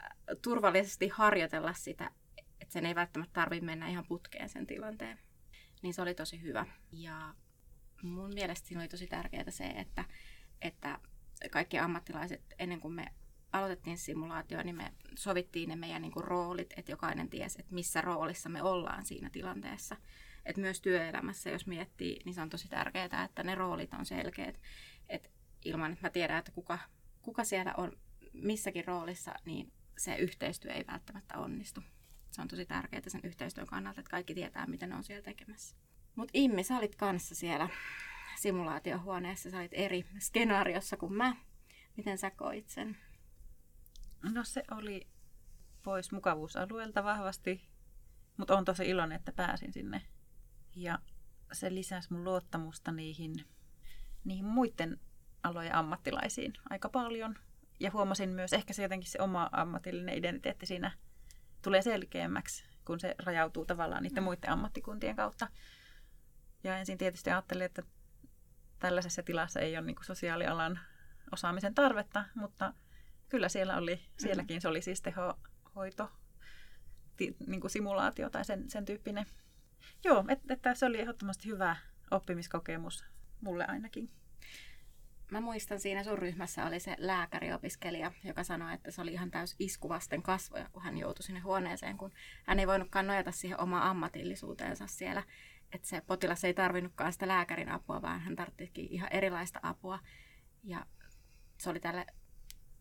äh, 0.02 0.10
turvallisesti 0.42 1.08
harjoitella 1.08 1.74
sitä, 1.74 2.12
että 2.62 2.74
sen 2.74 2.86
ei 2.86 2.96
välttämättä 2.96 3.34
tarvitse 3.34 3.66
mennä 3.66 3.90
ihan 3.90 4.06
putkeen 4.08 4.50
sen 4.50 4.68
tilanteen. 4.68 5.20
Niin 5.82 5.94
se 5.94 6.02
oli 6.02 6.16
tosi 6.16 6.42
hyvä. 6.42 6.66
Ja 6.92 7.36
mun 8.02 8.34
mielestä 8.34 8.68
siinä 8.68 8.82
oli 8.82 8.88
tosi 8.88 9.08
tärkeää 9.08 9.52
se, 9.52 9.66
että, 9.66 10.06
että 10.62 11.00
kaikki 11.52 11.80
ammattilaiset, 11.80 12.42
ennen 12.60 12.82
kuin 12.82 12.94
me 12.94 13.14
aloitettiin 13.58 13.98
simulaatio, 13.98 14.64
niin 14.64 14.76
me 14.76 14.94
sovittiin 15.16 15.70
ne 15.70 15.76
meidän 15.76 16.02
niin 16.02 16.12
kuin, 16.12 16.24
roolit, 16.24 16.74
että 16.78 16.92
jokainen 16.92 17.30
tiesi, 17.30 17.60
että 17.60 17.74
missä 17.74 18.02
roolissa 18.02 18.50
me 18.50 18.62
ollaan 18.64 19.06
siinä 19.06 19.30
tilanteessa. 19.30 19.96
Et 20.46 20.58
myös 20.58 20.82
työelämässä, 20.82 21.50
jos 21.50 21.68
miettii, 21.68 22.20
niin 22.26 22.36
se 22.36 22.42
on 22.42 22.50
tosi 22.50 22.68
tärkeää, 22.68 23.24
että 23.26 23.44
ne 23.44 23.56
roolit 23.56 23.94
on 23.94 24.06
selkeät. 24.06 24.60
Et 25.10 25.32
ilman, 25.66 25.92
että 25.92 26.06
mä 26.06 26.10
tiedän, 26.10 26.38
että 26.38 26.52
kuka, 26.52 26.80
kuka 27.22 27.44
siellä 27.44 27.74
on 27.78 27.92
missäkin 28.34 28.86
roolissa, 28.86 29.34
niin 29.46 29.72
se 29.98 30.16
yhteistyö 30.16 30.72
ei 30.72 30.86
välttämättä 30.88 31.38
onnistu. 31.38 31.82
Se 32.32 32.42
on 32.42 32.48
tosi 32.48 32.66
tärkeää 32.66 33.02
sen 33.08 33.22
yhteistyön 33.24 33.68
kannalta, 33.68 34.02
että 34.02 34.12
kaikki 34.12 34.34
tietää, 34.34 34.68
mitä 34.68 34.88
ne 34.88 34.96
on 34.96 35.04
siellä 35.04 35.24
tekemässä. 35.24 35.76
Mutta 36.16 36.32
Immi, 36.34 36.64
sä 36.64 36.78
olit 36.78 36.96
kanssa 36.96 37.36
siellä 37.36 37.70
simulaatiohuoneessa, 38.38 39.52
sä 39.52 39.58
olit 39.58 39.74
eri 39.74 40.06
skenaariossa 40.20 40.98
kuin 40.98 41.14
mä. 41.14 41.36
Miten 41.98 42.18
sä 42.18 42.32
koit 42.32 42.70
sen? 42.70 42.98
No 44.34 44.44
se 44.44 44.64
oli 44.72 45.08
pois 45.84 46.12
mukavuusalueelta 46.12 47.04
vahvasti, 47.04 47.70
mutta 48.38 48.58
on 48.58 48.66
tosi 48.66 48.90
iloinen, 48.90 49.16
että 49.16 49.32
pääsin 49.32 49.74
sinne. 49.74 50.02
Ja 50.76 51.00
se 51.52 51.74
lisäsi 51.74 52.14
mun 52.14 52.24
luottamusta 52.24 52.92
niihin, 52.92 53.36
niihin 54.24 54.46
muiden 54.46 55.00
alojen 55.44 55.76
ammattilaisiin 55.76 56.54
aika 56.70 56.90
paljon. 56.90 57.36
Ja 57.80 57.92
huomasin 57.92 58.30
myös, 58.30 58.54
ehkä 58.54 58.74
se 58.74 58.84
jotenkin 58.84 59.12
se 59.12 59.22
oma 59.22 59.50
ammatillinen 59.52 60.18
identiteetti 60.18 60.66
siinä 60.66 60.92
tulee 61.62 61.82
selkeämmäksi, 61.82 62.66
kun 62.86 63.00
se 63.00 63.16
rajautuu 63.26 63.66
tavallaan 63.66 64.04
niiden 64.04 64.24
mm. 64.24 64.26
muiden 64.26 64.50
ammattikuntien 64.50 65.16
kautta. 65.16 65.48
Ja 66.64 66.78
ensin 66.78 66.98
tietysti 66.98 67.30
ajattelin, 67.30 67.66
että 67.66 67.84
tällaisessa 68.80 69.24
tilassa 69.24 69.60
ei 69.60 69.78
ole 69.78 69.86
niin 69.86 69.96
sosiaalialan 70.02 70.80
osaamisen 71.32 71.76
tarvetta, 71.76 72.26
mutta 72.36 72.74
kyllä 73.36 73.50
siellä 73.50 73.78
oli, 73.78 74.00
sielläkin 74.20 74.62
se 74.62 74.68
oli 74.68 74.82
siis 74.82 75.02
tehohoito, 75.02 76.12
ti, 77.18 77.36
niin 77.48 77.62
kuin 77.62 77.72
simulaatio 77.72 78.30
tai 78.30 78.46
sen, 78.46 78.70
sen 78.70 78.86
tyyppinen. 78.86 79.26
Joo, 80.04 80.26
että, 80.30 80.54
että 80.54 80.76
se 80.76 80.86
oli 80.86 81.00
ehdottomasti 81.00 81.50
hyvä 81.50 81.76
oppimiskokemus 82.12 83.06
mulle 83.42 83.66
ainakin. 83.66 84.12
Mä 85.32 85.42
muistan 85.42 85.80
siinä 85.80 86.04
sun 86.04 86.18
ryhmässä 86.18 86.66
oli 86.66 86.80
se 86.80 86.96
lääkäriopiskelija, 87.00 88.12
joka 88.24 88.44
sanoi, 88.44 88.74
että 88.74 88.92
se 88.92 89.02
oli 89.02 89.14
ihan 89.14 89.32
täys 89.32 89.56
iskuvasten 89.60 90.24
kasvoja, 90.24 90.70
kun 90.72 90.84
hän 90.84 90.98
joutui 90.98 91.24
sinne 91.24 91.40
huoneeseen, 91.40 91.98
kun 91.98 92.12
hän 92.44 92.60
ei 92.60 92.68
voinutkaan 92.68 93.08
nojata 93.08 93.32
siihen 93.32 93.60
omaan 93.62 93.84
ammatillisuuteensa 93.84 94.88
siellä. 94.88 95.24
Että 95.72 95.88
se 95.88 96.02
potilas 96.02 96.44
ei 96.44 96.54
tarvinnutkaan 96.54 97.14
sitä 97.14 97.28
lääkärin 97.28 97.70
apua, 97.70 98.02
vaan 98.02 98.20
hän 98.20 98.36
tarvitsikin 98.36 98.88
ihan 98.90 99.12
erilaista 99.12 99.60
apua. 99.64 100.00
Ja 100.64 100.86
se 101.58 101.70
oli 101.70 101.80
tälle 101.80 102.06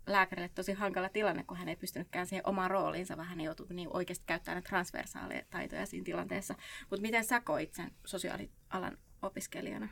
lääkärille 0.06 0.48
tosi 0.48 0.72
hankala 0.72 1.08
tilanne, 1.08 1.44
kun 1.44 1.56
hän 1.56 1.68
ei 1.68 1.76
pystynytkään 1.76 2.26
siihen 2.26 2.46
omaan 2.46 2.70
rooliinsa, 2.70 3.16
vaan 3.16 3.28
hän 3.28 3.40
joutui 3.40 3.66
niin 3.70 3.88
oikeasti 3.92 4.24
käyttämään 4.26 4.62
transversaaleja 4.62 5.44
taitoja 5.50 5.86
siinä 5.86 6.04
tilanteessa. 6.04 6.54
Mutta 6.90 7.02
miten 7.02 7.24
sä 7.24 7.40
koit 7.40 7.74
sen 7.74 7.92
sosiaalialan 8.06 8.98
opiskelijana? 9.22 9.88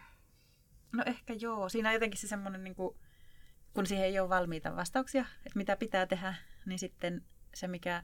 No 0.93 1.03
ehkä 1.07 1.35
joo. 1.41 1.69
Siinä 1.69 1.89
on 1.89 1.95
jotenkin 1.95 2.21
se 2.21 2.29
semmoinen, 2.29 2.65
niin 2.65 2.75
kun 2.75 3.87
siihen 3.87 4.07
ei 4.07 4.21
ole 4.21 4.29
valmiita 4.29 4.77
vastauksia, 4.77 5.25
että 5.47 5.59
mitä 5.59 5.77
pitää 5.77 6.07
tehdä, 6.07 6.35
niin 6.67 6.79
sitten 6.79 7.25
se, 7.55 7.69
mikä 7.69 8.03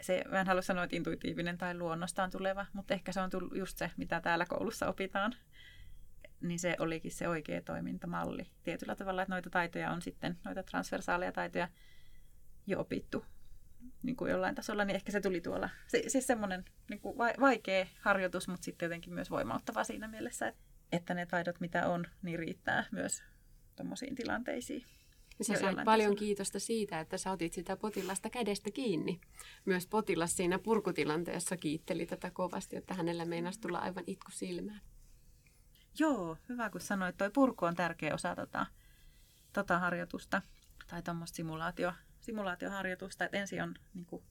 se, 0.00 0.24
mä 0.30 0.40
en 0.40 0.46
halua 0.46 0.62
sanoa, 0.62 0.84
että 0.84 0.96
intuitiivinen 0.96 1.58
tai 1.58 1.74
luonnostaan 1.74 2.30
tuleva, 2.30 2.66
mutta 2.72 2.94
ehkä 2.94 3.12
se 3.12 3.20
on 3.20 3.30
tullut 3.30 3.56
just 3.56 3.78
se, 3.78 3.90
mitä 3.96 4.20
täällä 4.20 4.46
koulussa 4.46 4.88
opitaan 4.88 5.34
niin 6.40 6.58
se 6.58 6.76
olikin 6.78 7.12
se 7.12 7.28
oikea 7.28 7.62
toimintamalli 7.62 8.46
tietyllä 8.62 8.96
tavalla, 8.96 9.22
että 9.22 9.34
noita 9.34 9.50
taitoja 9.50 9.90
on 9.90 10.02
sitten, 10.02 10.38
noita 10.44 10.62
transversaaleja 10.62 11.32
taitoja 11.32 11.68
jo 12.66 12.80
opittu 12.80 13.24
niin 14.02 14.16
kuin 14.16 14.30
jollain 14.30 14.54
tasolla, 14.54 14.84
niin 14.84 14.94
ehkä 14.94 15.12
se 15.12 15.20
tuli 15.20 15.40
tuolla. 15.40 15.70
Se, 15.86 16.02
siis 16.06 16.26
semmoinen 16.26 16.64
niin 16.90 17.00
kuin 17.00 17.18
vaikea 17.18 17.86
harjoitus, 18.00 18.48
mutta 18.48 18.64
sitten 18.64 18.86
jotenkin 18.86 19.14
myös 19.14 19.30
voimauttava 19.30 19.84
siinä 19.84 20.08
mielessä, 20.08 20.48
että, 20.48 20.60
että 20.92 21.14
ne 21.14 21.26
taidot, 21.26 21.60
mitä 21.60 21.88
on, 21.88 22.06
niin 22.22 22.38
riittää 22.38 22.84
myös 22.92 23.22
tuommoisiin 23.76 24.14
tilanteisiin. 24.14 24.84
Sä 25.42 25.54
sait 25.54 25.76
paljon 25.84 25.86
tasolla. 25.86 26.18
kiitosta 26.18 26.60
siitä, 26.60 27.00
että 27.00 27.18
sä 27.18 27.30
otit 27.30 27.52
sitä 27.52 27.76
potilasta 27.76 28.30
kädestä 28.30 28.70
kiinni. 28.70 29.20
Myös 29.64 29.86
potilas 29.86 30.36
siinä 30.36 30.58
purkutilanteessa 30.58 31.56
kiitteli 31.56 32.06
tätä 32.06 32.30
kovasti, 32.30 32.76
että 32.76 32.94
hänellä 32.94 33.24
meinasi 33.24 33.60
tulla 33.60 33.78
aivan 33.78 34.04
itku 34.06 34.30
silmään. 34.30 34.80
Joo, 35.98 36.38
hyvä 36.48 36.70
kun 36.70 36.80
sanoit. 36.80 37.16
Toi 37.16 37.30
purku 37.30 37.64
on 37.64 37.74
tärkeä 37.74 38.14
osa 38.14 38.36
tota, 38.36 38.66
tota 39.52 39.78
harjoitusta 39.78 40.42
tai 40.86 41.02
tuommoista 41.02 41.36
simulaatio, 41.36 41.92
simulaatioharjoitusta. 42.20 43.24
Et 43.24 43.34
ensin 43.34 43.62
on, 43.62 43.74
niin 43.94 44.06
kuin 44.06 44.24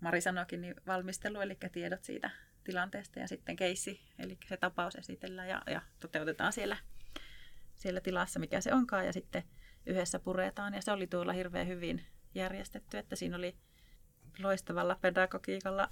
Mari 0.00 0.20
sanoikin, 0.20 0.60
niin 0.60 0.74
valmistelu, 0.86 1.40
eli 1.40 1.58
tiedot 1.72 2.04
siitä 2.04 2.30
tilanteesta 2.64 3.20
ja 3.20 3.28
sitten 3.28 3.56
keissi, 3.56 4.00
eli 4.18 4.38
se 4.48 4.56
tapaus 4.56 4.94
esitellään 4.94 5.48
ja, 5.48 5.62
ja 5.66 5.82
toteutetaan 6.00 6.52
siellä, 6.52 6.76
siellä 7.76 8.00
tilassa, 8.00 8.40
mikä 8.40 8.60
se 8.60 8.74
onkaan, 8.74 9.06
ja 9.06 9.12
sitten 9.12 9.42
yhdessä 9.86 10.18
puretaan. 10.18 10.74
Ja 10.74 10.82
se 10.82 10.92
oli 10.92 11.06
tuolla 11.06 11.32
hirveän 11.32 11.66
hyvin 11.66 12.06
järjestetty, 12.34 12.98
että 12.98 13.16
siinä 13.16 13.36
oli 13.36 13.56
loistavalla 14.38 14.98
pedagogiikalla 15.00 15.88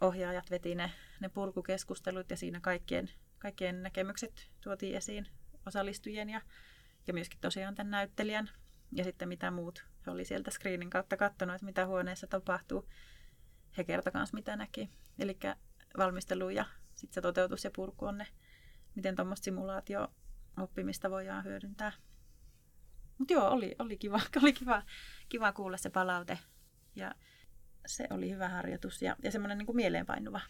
ohjaajat 0.00 0.50
veti 0.50 0.74
ne, 0.74 0.90
ne 1.20 1.28
purkukeskustelut 1.28 2.30
ja 2.30 2.36
siinä 2.36 2.60
kaikkien 2.60 3.10
kaikkien 3.44 3.82
näkemykset 3.82 4.50
tuotiin 4.60 4.96
esiin 4.96 5.26
osallistujien 5.66 6.30
ja, 6.30 6.40
ja 7.06 7.14
myöskin 7.14 7.40
tosiaan 7.40 7.74
tämän 7.74 7.90
näyttelijän 7.90 8.50
ja 8.92 9.04
sitten 9.04 9.28
mitä 9.28 9.50
muut. 9.50 9.84
He 10.06 10.10
oli 10.10 10.24
sieltä 10.24 10.50
screenin 10.50 10.90
kautta 10.90 11.16
katsonut, 11.16 11.54
että 11.54 11.66
mitä 11.66 11.86
huoneessa 11.86 12.26
tapahtuu. 12.26 12.88
He 13.76 13.84
kertoivat 13.84 14.14
myös, 14.14 14.32
mitä 14.32 14.56
näki. 14.56 14.90
Eli 15.18 15.38
valmistelu 15.98 16.50
ja 16.50 16.64
sitten 16.94 17.14
se 17.14 17.20
toteutus 17.20 17.64
ja 17.64 17.70
purku 17.76 18.06
on 18.06 18.18
ne, 18.18 18.26
miten 18.94 19.16
tuommoista 19.16 19.44
simulaatio-oppimista 19.44 21.10
voidaan 21.10 21.44
hyödyntää. 21.44 21.92
Mutta 23.18 23.34
joo, 23.34 23.48
oli, 23.48 23.74
oli, 23.78 23.96
kiva, 23.96 24.20
oli 24.42 24.52
kiva, 24.52 24.82
kiva 25.28 25.52
kuulla 25.52 25.76
se 25.76 25.90
palaute. 25.90 26.38
Ja 26.96 27.14
se 27.86 28.06
oli 28.10 28.30
hyvä 28.30 28.48
harjoitus 28.48 29.02
ja, 29.02 29.16
ja 29.22 29.30
semmoinen 29.30 29.58
niin 29.58 29.76
mieleenpainuva. 29.76 30.40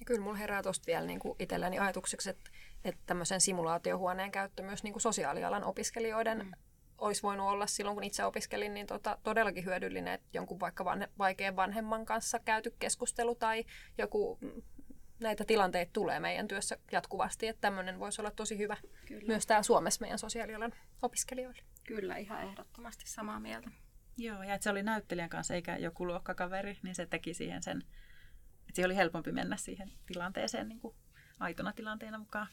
Ja 0.00 0.04
kyllä 0.06 0.20
mulla 0.20 0.36
herää 0.36 0.62
tuosta 0.62 0.86
vielä 0.86 1.06
niin 1.06 1.20
kuin 1.20 1.36
itselläni 1.38 1.78
ajatukseksi, 1.78 2.30
että, 2.30 2.50
että 2.84 3.00
tämmöisen 3.06 3.40
simulaatiohuoneen 3.40 4.30
käyttö 4.30 4.62
myös 4.62 4.82
niin 4.82 4.92
kuin 4.92 5.02
sosiaalialan 5.02 5.64
opiskelijoiden 5.64 6.38
mm. 6.38 6.52
olisi 6.98 7.22
voinut 7.22 7.48
olla 7.48 7.66
silloin, 7.66 7.96
kun 7.96 8.04
itse 8.04 8.24
opiskelin, 8.24 8.74
niin 8.74 8.86
tota, 8.86 9.18
todellakin 9.22 9.64
hyödyllinen, 9.64 10.14
että 10.14 10.28
jonkun 10.32 10.60
vaikka 10.60 10.84
vanhe, 10.84 11.08
vaikean 11.18 11.56
vanhemman 11.56 12.04
kanssa 12.04 12.38
käyty 12.38 12.74
keskustelu 12.78 13.34
tai 13.34 13.64
joku 13.98 14.38
mm, 14.40 14.62
näitä 15.20 15.44
tilanteita 15.44 15.92
tulee 15.92 16.20
meidän 16.20 16.48
työssä 16.48 16.76
jatkuvasti, 16.92 17.48
että 17.48 17.60
tämmöinen 17.60 17.98
voisi 17.98 18.20
olla 18.20 18.30
tosi 18.30 18.58
hyvä 18.58 18.76
Kyllä. 19.06 19.26
myös 19.26 19.46
täällä 19.46 19.62
Suomessa 19.62 20.00
meidän 20.00 20.18
sosiaalialan 20.18 20.74
opiskelijoille. 21.02 21.62
Kyllä, 21.84 22.16
ihan 22.16 22.42
ehdottomasti 22.42 23.04
samaa 23.06 23.40
mieltä. 23.40 23.70
Joo, 24.16 24.42
ja 24.42 24.54
että 24.54 24.62
se 24.62 24.70
oli 24.70 24.82
näyttelijän 24.82 25.28
kanssa 25.28 25.54
eikä 25.54 25.76
joku 25.76 26.06
luokkakaveri, 26.06 26.78
niin 26.82 26.94
se 26.94 27.06
teki 27.06 27.34
siihen 27.34 27.62
sen, 27.62 27.82
siihen 28.74 28.88
oli 28.88 28.96
helpompi 28.96 29.32
mennä 29.32 29.56
siihen 29.56 29.92
tilanteeseen 30.06 30.68
niin 30.68 30.80
kuin 30.80 30.96
aitona 31.40 31.72
tilanteena 31.72 32.18
mukaan. 32.18 32.46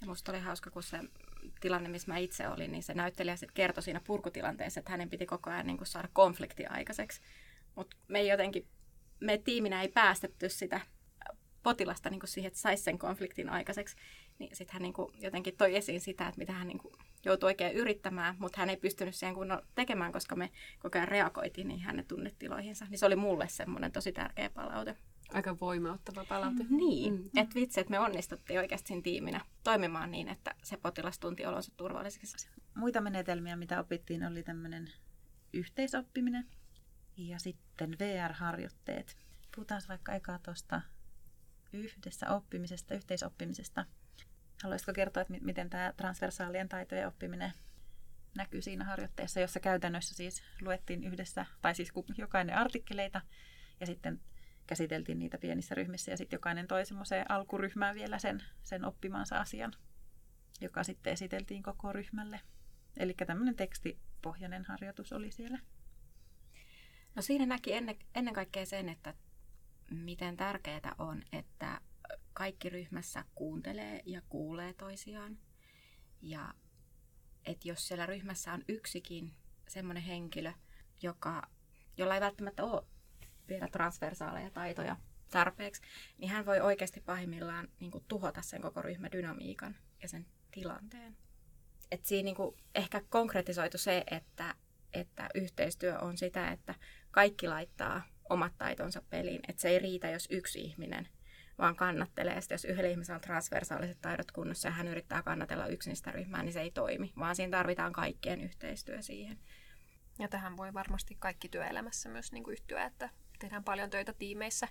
Ja 0.00 0.06
musta 0.06 0.32
oli 0.32 0.40
hauska, 0.40 0.70
kun 0.70 0.82
se 0.82 0.98
tilanne, 1.60 1.88
missä 1.88 2.12
mä 2.12 2.18
itse 2.18 2.48
olin, 2.48 2.72
niin 2.72 2.82
se 2.82 2.94
näyttelijä 2.94 3.36
sitten 3.36 3.54
kertoi 3.54 3.82
siinä 3.82 4.00
purkutilanteessa, 4.04 4.80
että 4.80 4.90
hänen 4.90 5.10
piti 5.10 5.26
koko 5.26 5.50
ajan 5.50 5.66
niin 5.66 5.76
kuin 5.76 5.86
saada 5.86 6.08
konflikti 6.12 6.66
aikaiseksi. 6.66 7.20
Mutta 7.74 7.96
me 8.08 8.18
ei 8.18 8.28
jotenkin, 8.28 8.68
me 9.20 9.38
tiiminä 9.38 9.82
ei 9.82 9.88
päästetty 9.88 10.48
sitä 10.48 10.80
potilasta 11.62 12.10
niin 12.10 12.20
kuin 12.20 12.30
siihen, 12.30 12.48
että 12.48 12.60
saisi 12.60 12.82
sen 12.82 12.98
konfliktin 12.98 13.48
aikaiseksi. 13.48 13.96
Niin 14.38 14.56
sitten 14.56 14.72
hän 14.72 14.82
niin 14.82 14.92
kuin 14.92 15.12
jotenkin 15.22 15.56
toi 15.56 15.76
esiin 15.76 16.00
sitä, 16.00 16.28
että 16.28 16.38
mitä 16.38 16.52
hän 16.52 16.68
niin 16.68 16.78
kuin 16.78 16.94
joutui 17.24 17.46
oikein 17.46 17.76
yrittämään, 17.76 18.36
mutta 18.38 18.58
hän 18.60 18.70
ei 18.70 18.76
pystynyt 18.76 19.14
siihen 19.14 19.34
kunnolla 19.34 19.66
tekemään, 19.74 20.12
koska 20.12 20.36
me 20.36 20.50
koko 20.78 20.98
ajan 20.98 21.08
reagoitiin 21.08 21.68
niin 21.68 21.80
hänen 21.80 22.06
tunnetiloihinsa. 22.06 22.84
Niin 22.84 22.98
se 22.98 23.06
oli 23.06 23.16
mulle 23.16 23.48
semmoinen 23.48 23.92
tosi 23.92 24.12
tärkeä 24.12 24.50
palaute. 24.50 24.96
Aika 25.32 25.60
voimauttava 25.60 26.24
palaute. 26.24 26.62
Mm, 26.62 26.76
niin, 26.76 27.14
mm. 27.14 27.30
että 27.36 27.54
vitsi, 27.54 27.80
että 27.80 27.90
me 27.90 27.98
onnistuttiin 27.98 28.58
oikeasti 28.58 28.88
siinä 28.88 29.02
tiiminä 29.02 29.40
toimimaan 29.64 30.10
niin, 30.10 30.28
että 30.28 30.54
se 30.62 30.76
potilas 30.76 31.18
tunti 31.18 31.46
olonsa 31.46 31.72
turvalliseksi. 31.76 32.48
Muita 32.74 33.00
menetelmiä, 33.00 33.56
mitä 33.56 33.80
opittiin, 33.80 34.24
oli 34.24 34.42
tämmöinen 34.42 34.92
yhteisoppiminen 35.52 36.46
ja 37.16 37.38
sitten 37.38 37.98
VR-harjoitteet. 37.98 39.16
Puhutaan 39.54 39.82
vaikka 39.88 40.12
eka 40.12 40.38
tuosta 40.38 40.80
yhdessä 41.72 42.30
oppimisesta, 42.30 42.94
yhteisoppimisesta. 42.94 43.84
Haluaisitko 44.62 44.92
kertoa, 44.92 45.20
että 45.20 45.34
miten 45.40 45.70
tämä 45.70 45.92
transversaalien 45.96 46.68
taitojen 46.68 47.08
oppiminen 47.08 47.52
näkyy 48.36 48.62
siinä 48.62 48.84
harjoitteessa, 48.84 49.40
jossa 49.40 49.60
käytännössä 49.60 50.14
siis 50.14 50.42
luettiin 50.60 51.04
yhdessä, 51.04 51.46
tai 51.62 51.74
siis 51.74 51.92
jokainen 52.18 52.56
artikkeleita, 52.56 53.20
ja 53.80 53.86
sitten 53.86 54.20
käsiteltiin 54.66 55.18
niitä 55.18 55.38
pienissä 55.38 55.74
ryhmissä, 55.74 56.10
ja 56.10 56.16
sitten 56.16 56.36
jokainen 56.36 56.66
toi 56.66 56.86
semmoiseen 56.86 57.30
alkuryhmään 57.30 57.94
vielä 57.94 58.18
sen, 58.18 58.42
sen 58.62 58.84
oppimansa 58.84 59.36
asian, 59.36 59.72
joka 60.60 60.84
sitten 60.84 61.12
esiteltiin 61.12 61.62
koko 61.62 61.92
ryhmälle. 61.92 62.40
Eli 62.96 63.14
tämmöinen 63.26 63.56
tekstipohjainen 63.56 64.64
harjoitus 64.64 65.12
oli 65.12 65.30
siellä. 65.30 65.58
No 67.14 67.22
siinä 67.22 67.46
näki 67.46 67.72
ennen, 67.72 67.96
ennen 68.14 68.34
kaikkea 68.34 68.66
sen, 68.66 68.88
että 68.88 69.14
miten 69.90 70.36
tärkeää 70.36 70.94
on, 70.98 71.22
että 71.32 71.80
kaikki 72.32 72.68
ryhmässä 72.68 73.24
kuuntelee 73.34 74.02
ja 74.06 74.22
kuulee 74.28 74.72
toisiaan. 74.72 75.38
Ja 76.22 76.54
että 77.44 77.68
jos 77.68 77.88
siellä 77.88 78.06
ryhmässä 78.06 78.52
on 78.52 78.64
yksikin 78.68 79.34
semmoinen 79.68 80.02
henkilö, 80.02 80.52
joka, 81.02 81.42
jolla 81.96 82.14
ei 82.14 82.20
välttämättä 82.20 82.64
ole 82.64 82.84
vielä 83.48 83.68
transversaaleja 83.68 84.50
taitoja 84.50 84.96
tarpeeksi, 85.30 85.82
niin 86.18 86.30
hän 86.30 86.46
voi 86.46 86.60
oikeasti 86.60 87.00
pahimmillaan 87.00 87.68
niin 87.80 87.90
kuin, 87.90 88.04
tuhota 88.08 88.42
sen 88.42 88.62
koko 88.62 88.82
ryhmädynamiikan 88.82 89.76
ja 90.02 90.08
sen 90.08 90.26
tilanteen. 90.50 91.16
Et 91.90 92.06
siinä 92.06 92.24
niin 92.24 92.36
kuin, 92.36 92.56
ehkä 92.74 93.02
konkretisoitu 93.08 93.78
se, 93.78 94.04
että, 94.10 94.54
että 94.92 95.28
yhteistyö 95.34 95.98
on 95.98 96.18
sitä, 96.18 96.50
että 96.50 96.74
kaikki 97.10 97.48
laittaa 97.48 98.02
omat 98.30 98.52
taitonsa 98.58 99.02
peliin. 99.10 99.40
Että 99.48 99.62
se 99.62 99.68
ei 99.68 99.78
riitä, 99.78 100.10
jos 100.10 100.28
yksi 100.30 100.60
ihminen 100.60 101.08
vaan 101.58 101.76
kannattelee. 101.76 102.40
Sitten 102.40 102.54
jos 102.54 102.64
yhdellä 102.64 102.90
ihmisellä 102.90 103.16
on 103.16 103.20
transversaaliset 103.20 103.98
taidot 104.00 104.32
kunnossa 104.32 104.68
ja 104.68 104.72
hän 104.72 104.88
yrittää 104.88 105.22
kannatella 105.22 105.66
yksin 105.66 105.96
sitä 105.96 106.12
ryhmää, 106.12 106.42
niin 106.42 106.52
se 106.52 106.60
ei 106.60 106.70
toimi, 106.70 107.12
vaan 107.18 107.36
siinä 107.36 107.58
tarvitaan 107.58 107.92
kaikkien 107.92 108.40
yhteistyö 108.40 109.02
siihen. 109.02 109.38
Ja 110.18 110.28
tähän 110.28 110.56
voi 110.56 110.74
varmasti 110.74 111.16
kaikki 111.18 111.48
työelämässä 111.48 112.08
myös 112.08 112.32
niin 112.32 112.44
kuin 112.44 112.52
yhtyä, 112.52 112.84
että 112.84 113.10
tehdään 113.44 113.64
paljon 113.64 113.90
töitä 113.90 114.12
tiimeissä, 114.12 114.68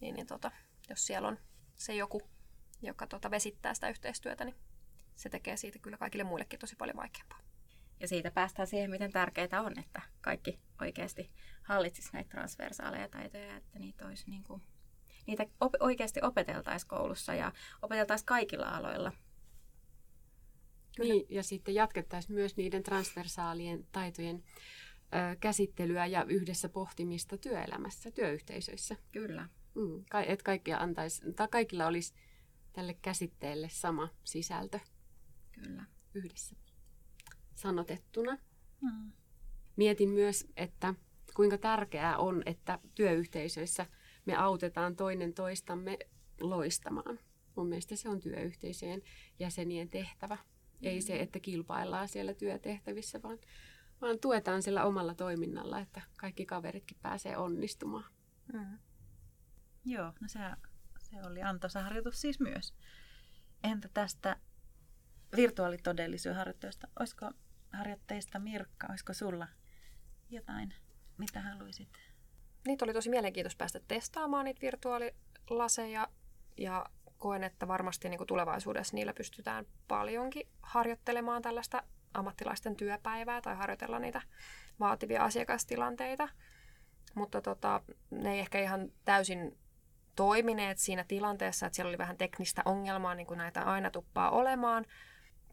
niin, 0.00 0.14
niin 0.14 0.26
tota, 0.26 0.50
jos 0.90 1.06
siellä 1.06 1.28
on 1.28 1.38
se 1.74 1.94
joku, 1.94 2.22
joka 2.82 3.06
tota, 3.06 3.30
vesittää 3.30 3.74
sitä 3.74 3.88
yhteistyötä, 3.88 4.44
niin 4.44 4.56
se 5.16 5.28
tekee 5.28 5.56
siitä 5.56 5.78
kyllä 5.78 5.96
kaikille 5.96 6.24
muillekin 6.24 6.58
tosi 6.58 6.76
paljon 6.76 6.96
vaikeampaa. 6.96 7.40
Ja 8.00 8.08
siitä 8.08 8.30
päästään 8.30 8.68
siihen, 8.68 8.90
miten 8.90 9.12
tärkeää 9.12 9.62
on, 9.62 9.78
että 9.78 10.02
kaikki 10.20 10.58
oikeasti 10.80 11.30
hallitsisi 11.62 12.10
näitä 12.12 12.30
transversaaleja 12.30 13.08
taitoja, 13.08 13.56
että 13.56 13.78
niitä, 13.78 14.06
olisi 14.06 14.30
niin 14.30 14.44
kuin, 14.44 14.62
niitä 15.26 15.46
op- 15.60 15.80
oikeasti 15.80 16.20
opeteltaisiin 16.22 16.88
koulussa 16.88 17.34
ja 17.34 17.52
opeteltaisiin 17.82 18.26
kaikilla 18.26 18.68
aloilla. 18.68 19.12
Kyllä. 20.96 21.12
Niin, 21.12 21.26
ja 21.28 21.42
sitten 21.42 21.74
jatkettaisiin 21.74 22.34
myös 22.34 22.56
niiden 22.56 22.82
transversaalien 22.82 23.86
taitojen 23.92 24.44
käsittelyä 25.40 26.06
ja 26.06 26.24
yhdessä 26.24 26.68
pohtimista 26.68 27.38
työelämässä, 27.38 28.10
työyhteisöissä. 28.10 28.96
Kyllä. 29.12 29.48
Mm, 29.74 30.04
että 30.26 30.44
kaikkia 30.44 30.78
antaisi, 30.78 31.32
tai 31.32 31.48
kaikilla 31.48 31.86
olisi 31.86 32.14
tälle 32.72 32.94
käsitteelle 32.94 33.68
sama 33.68 34.08
sisältö. 34.24 34.78
Kyllä. 35.52 35.84
Yhdessä 36.14 36.56
sanotettuna. 37.54 38.38
Mm. 38.80 39.12
Mietin 39.76 40.08
myös, 40.08 40.46
että 40.56 40.94
kuinka 41.34 41.58
tärkeää 41.58 42.18
on, 42.18 42.42
että 42.46 42.78
työyhteisöissä 42.94 43.86
me 44.24 44.36
autetaan 44.36 44.96
toinen 44.96 45.34
toistamme 45.34 45.98
loistamaan. 46.40 47.18
Mun 47.56 47.68
mielestä 47.68 47.96
se 47.96 48.08
on 48.08 48.20
työyhteisöjen 48.20 49.02
jäsenien 49.38 49.88
tehtävä. 49.88 50.34
Mm. 50.34 50.86
Ei 50.88 51.00
se, 51.00 51.20
että 51.20 51.40
kilpaillaan 51.40 52.08
siellä 52.08 52.34
työtehtävissä, 52.34 53.22
vaan, 53.22 53.38
vaan 54.00 54.18
tuetaan 54.20 54.62
sillä 54.62 54.84
omalla 54.84 55.14
toiminnalla, 55.14 55.78
että 55.78 56.02
kaikki 56.16 56.46
kaveritkin 56.46 56.98
pääsee 57.02 57.36
onnistumaan. 57.36 58.04
Mm. 58.52 58.78
Joo, 59.84 60.12
no 60.20 60.28
se, 60.28 60.38
se 60.98 61.16
oli 61.26 61.42
antoisa 61.42 61.82
harjoitus 61.82 62.20
siis 62.20 62.40
myös. 62.40 62.74
Entä 63.64 63.88
tästä 63.94 64.36
virtuaalitodellisuuden 65.36 66.36
harjoitteesta? 66.38 66.88
Olisiko 66.98 67.30
harjoitteista 67.72 68.38
Mirkka, 68.38 68.86
olisiko 68.90 69.12
sulla 69.14 69.48
jotain, 70.30 70.74
mitä 71.18 71.40
haluaisit? 71.40 71.88
Niitä 72.66 72.84
oli 72.84 72.92
tosi 72.92 73.10
mielenkiintoista 73.10 73.58
päästä 73.58 73.80
testaamaan 73.88 74.44
niitä 74.44 74.60
virtuaalilaseja 74.60 76.08
ja 76.56 76.86
koen, 77.18 77.44
että 77.44 77.68
varmasti 77.68 78.08
niin 78.08 78.18
kuin 78.18 78.28
tulevaisuudessa 78.28 78.94
niillä 78.94 79.12
pystytään 79.12 79.66
paljonkin 79.88 80.48
harjoittelemaan 80.62 81.42
tällaista 81.42 81.82
ammattilaisten 82.18 82.76
työpäivää 82.76 83.40
tai 83.40 83.56
harjoitella 83.56 83.98
niitä 83.98 84.22
vaativia 84.80 85.24
asiakastilanteita. 85.24 86.28
Mutta 87.14 87.40
tota, 87.40 87.82
ne 88.10 88.32
ei 88.32 88.38
ehkä 88.38 88.58
ihan 88.58 88.92
täysin 89.04 89.58
toimineet 90.16 90.78
siinä 90.78 91.04
tilanteessa, 91.08 91.66
että 91.66 91.76
siellä 91.76 91.88
oli 91.88 91.98
vähän 91.98 92.16
teknistä 92.16 92.62
ongelmaa, 92.64 93.14
niin 93.14 93.26
kuin 93.26 93.38
näitä 93.38 93.62
aina 93.62 93.90
tuppaa 93.90 94.30
olemaan 94.30 94.84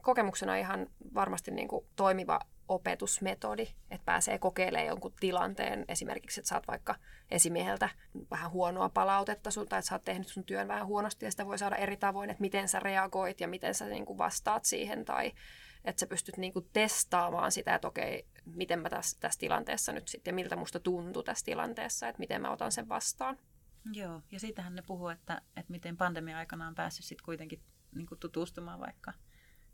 kokemuksena 0.01 0.55
ihan 0.55 0.87
varmasti 1.13 1.51
niin 1.51 1.67
kuin 1.67 1.85
toimiva 1.95 2.39
opetusmetodi, 2.67 3.67
että 3.91 4.05
pääsee 4.05 4.39
kokeilemaan 4.39 4.87
jonkun 4.87 5.13
tilanteen, 5.19 5.85
esimerkiksi, 5.87 6.39
että 6.39 6.47
saat 6.47 6.67
vaikka 6.67 6.95
esimieheltä 7.31 7.89
vähän 8.31 8.51
huonoa 8.51 8.89
palautetta 8.89 9.51
sun, 9.51 9.67
tai 9.67 9.79
että 9.79 9.89
sä 9.89 9.95
oot 9.95 10.05
tehnyt 10.05 10.27
sun 10.27 10.43
työn 10.43 10.67
vähän 10.67 10.85
huonosti, 10.85 11.25
ja 11.25 11.31
sitä 11.31 11.45
voi 11.45 11.57
saada 11.57 11.75
eri 11.75 11.97
tavoin, 11.97 12.29
että 12.29 12.41
miten 12.41 12.67
sä 12.67 12.79
reagoit 12.79 13.41
ja 13.41 13.47
miten 13.47 13.75
sä 13.75 13.85
niin 13.85 14.05
kuin 14.05 14.17
vastaat 14.17 14.65
siihen, 14.65 15.05
tai 15.05 15.31
että 15.85 15.99
sä 15.99 16.07
pystyt 16.07 16.37
niin 16.37 16.53
kuin 16.53 16.69
testaamaan 16.73 17.51
sitä, 17.51 17.75
että 17.75 17.87
okei, 17.87 18.27
miten 18.45 18.79
mä 18.79 18.89
tässä, 18.89 19.17
tässä 19.19 19.39
tilanteessa 19.39 19.91
nyt 19.91 20.07
sitten, 20.07 20.35
miltä 20.35 20.55
musta 20.55 20.79
tuntuu 20.79 21.23
tässä 21.23 21.45
tilanteessa, 21.45 22.07
että 22.07 22.19
miten 22.19 22.41
mä 22.41 22.51
otan 22.51 22.71
sen 22.71 22.89
vastaan. 22.89 23.37
Joo, 23.93 24.21
ja 24.31 24.39
siitähän 24.39 24.75
ne 24.75 24.81
puhuu, 24.81 25.09
että, 25.09 25.41
että 25.57 25.71
miten 25.71 25.97
pandemia-aikana 25.97 26.67
on 26.67 26.75
päässyt 26.75 27.05
sitten 27.05 27.25
kuitenkin 27.25 27.63
niin 27.95 28.07
kuin 28.07 28.19
tutustumaan 28.19 28.79
vaikka 28.79 29.13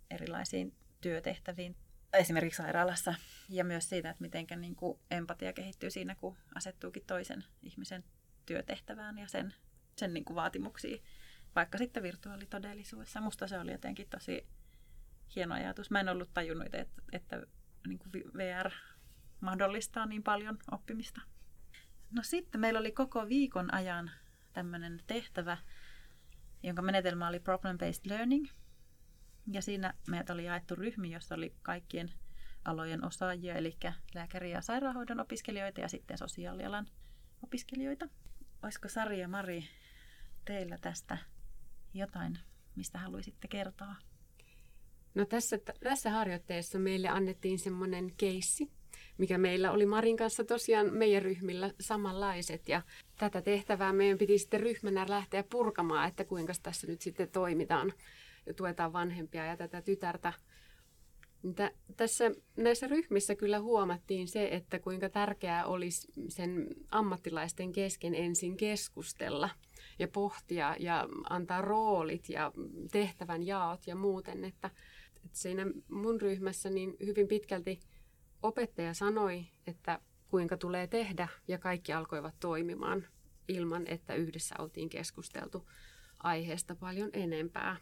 erilaisiin 0.09 0.75
työtehtäviin, 1.01 1.75
esimerkiksi 2.13 2.57
sairaalassa, 2.57 3.15
ja 3.49 3.63
myös 3.63 3.89
siitä, 3.89 4.09
että 4.09 4.21
miten 4.21 4.45
niin 4.57 4.75
empatia 5.11 5.53
kehittyy 5.53 5.89
siinä, 5.89 6.15
kun 6.15 6.37
asettuukin 6.55 7.05
toisen 7.07 7.43
ihmisen 7.61 8.03
työtehtävään 8.45 9.17
ja 9.17 9.27
sen, 9.27 9.53
sen 9.95 10.13
niin 10.13 10.25
kuin 10.25 10.35
vaatimuksiin, 10.35 11.03
vaikka 11.55 11.77
sitten 11.77 12.03
virtuaalitodellisuudessa. 12.03 13.21
Musta 13.21 13.47
se 13.47 13.59
oli 13.59 13.71
jotenkin 13.71 14.09
tosi 14.09 14.47
hieno 15.35 15.55
ajatus. 15.55 15.91
Mä 15.91 15.99
en 15.99 16.09
ollut 16.09 16.33
tajunnut, 16.33 16.67
että, 16.75 17.01
että 17.11 17.43
niin 17.87 17.99
kuin 17.99 18.11
VR 18.13 18.71
mahdollistaa 19.41 20.05
niin 20.05 20.23
paljon 20.23 20.57
oppimista. 20.71 21.21
No 22.11 22.23
sitten 22.23 22.61
meillä 22.61 22.79
oli 22.79 22.91
koko 22.91 23.27
viikon 23.27 23.73
ajan 23.73 24.11
tämmöinen 24.53 25.03
tehtävä, 25.07 25.57
jonka 26.63 26.81
menetelmä 26.81 27.27
oli 27.27 27.39
problem-based 27.39 28.09
learning. 28.09 28.47
Ja 29.51 29.61
siinä 29.61 29.93
meitä 30.07 30.33
oli 30.33 30.45
jaettu 30.45 30.75
ryhmi, 30.75 31.11
jossa 31.11 31.35
oli 31.35 31.55
kaikkien 31.61 32.11
alojen 32.65 33.05
osaajia, 33.05 33.55
eli 33.55 33.77
lääkäri- 34.15 34.51
ja 34.51 34.61
sairaanhoidon 34.61 35.19
opiskelijoita 35.19 35.81
ja 35.81 35.87
sitten 35.87 36.17
sosiaalialan 36.17 36.87
opiskelijoita. 37.43 38.07
Olisiko 38.63 38.87
Sari 38.87 39.19
ja 39.19 39.27
Mari 39.27 39.69
teillä 40.45 40.77
tästä 40.81 41.17
jotain, 41.93 42.39
mistä 42.75 42.99
haluaisitte 42.99 43.47
kertoa? 43.47 43.95
No 45.15 45.25
tässä, 45.25 45.59
tässä 45.79 46.09
harjoitteessa 46.09 46.79
meille 46.79 47.07
annettiin 47.07 47.59
semmoinen 47.59 48.11
keissi, 48.17 48.71
mikä 49.17 49.37
meillä 49.37 49.71
oli 49.71 49.85
Marin 49.85 50.17
kanssa 50.17 50.43
tosiaan 50.43 50.93
meidän 50.93 51.21
ryhmillä 51.21 51.73
samanlaiset. 51.79 52.69
Ja 52.69 52.81
tätä 53.19 53.41
tehtävää 53.41 53.93
meidän 53.93 54.17
piti 54.17 54.37
sitten 54.37 54.59
ryhmänä 54.59 55.05
lähteä 55.09 55.43
purkamaan, 55.43 56.07
että 56.07 56.23
kuinka 56.23 56.53
tässä 56.63 56.87
nyt 56.87 57.01
sitten 57.01 57.29
toimitaan 57.29 57.93
ja 58.45 58.53
tuetaan 58.53 58.93
vanhempia 58.93 59.45
ja 59.45 59.57
tätä 59.57 59.81
tytärtä. 59.81 60.33
Tässä 61.97 62.31
näissä 62.57 62.87
ryhmissä 62.87 63.35
kyllä 63.35 63.59
huomattiin 63.59 64.27
se, 64.27 64.49
että 64.51 64.79
kuinka 64.79 65.09
tärkeää 65.09 65.65
olisi 65.65 66.11
sen 66.27 66.67
ammattilaisten 66.91 67.71
kesken 67.71 68.15
ensin 68.15 68.57
keskustella 68.57 69.49
ja 69.99 70.07
pohtia 70.07 70.75
ja 70.79 71.07
antaa 71.29 71.61
roolit 71.61 72.29
ja 72.29 72.51
tehtävän 72.91 73.43
jaot 73.43 73.87
ja 73.87 73.95
muuten. 73.95 74.45
Että, 74.45 74.69
että 75.29 75.39
siinä 75.39 75.65
mun 75.89 76.21
ryhmässä 76.21 76.69
niin 76.69 76.97
hyvin 77.05 77.27
pitkälti 77.27 77.79
opettaja 78.43 78.93
sanoi, 78.93 79.45
että 79.67 79.99
kuinka 80.27 80.57
tulee 80.57 80.87
tehdä 80.87 81.27
ja 81.47 81.57
kaikki 81.57 81.93
alkoivat 81.93 82.35
toimimaan 82.39 83.07
ilman, 83.47 83.87
että 83.87 84.15
yhdessä 84.15 84.55
oltiin 84.59 84.89
keskusteltu 84.89 85.69
aiheesta 86.19 86.75
paljon 86.75 87.09
enempää. 87.13 87.75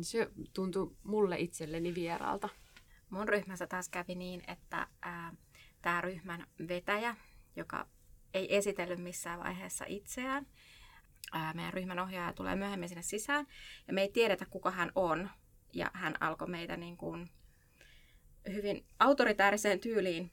Se 0.00 0.30
tuntui 0.52 0.96
mulle 1.02 1.38
itselleni 1.38 1.94
vieraalta. 1.94 2.48
Mun 3.10 3.28
ryhmässä 3.28 3.66
taas 3.66 3.88
kävi 3.88 4.14
niin, 4.14 4.42
että 4.46 4.86
tämä 5.82 6.00
ryhmän 6.00 6.46
vetäjä, 6.68 7.16
joka 7.56 7.88
ei 8.34 8.56
esitellyt 8.56 8.98
missään 8.98 9.40
vaiheessa 9.40 9.84
itseään, 9.88 10.46
ää, 11.32 11.54
meidän 11.54 11.72
ryhmän 11.72 11.98
ohjaaja 11.98 12.32
tulee 12.32 12.56
myöhemmin 12.56 12.88
sinne 12.88 13.02
sisään, 13.02 13.46
ja 13.86 13.92
me 13.92 14.02
ei 14.02 14.12
tiedetä, 14.12 14.46
kuka 14.46 14.70
hän 14.70 14.92
on, 14.94 15.30
ja 15.72 15.90
hän 15.94 16.14
alkoi 16.20 16.48
meitä 16.48 16.76
niin 16.76 16.96
kuin 16.96 17.30
hyvin 18.52 18.84
autoritaariseen 18.98 19.80
tyyliin 19.80 20.30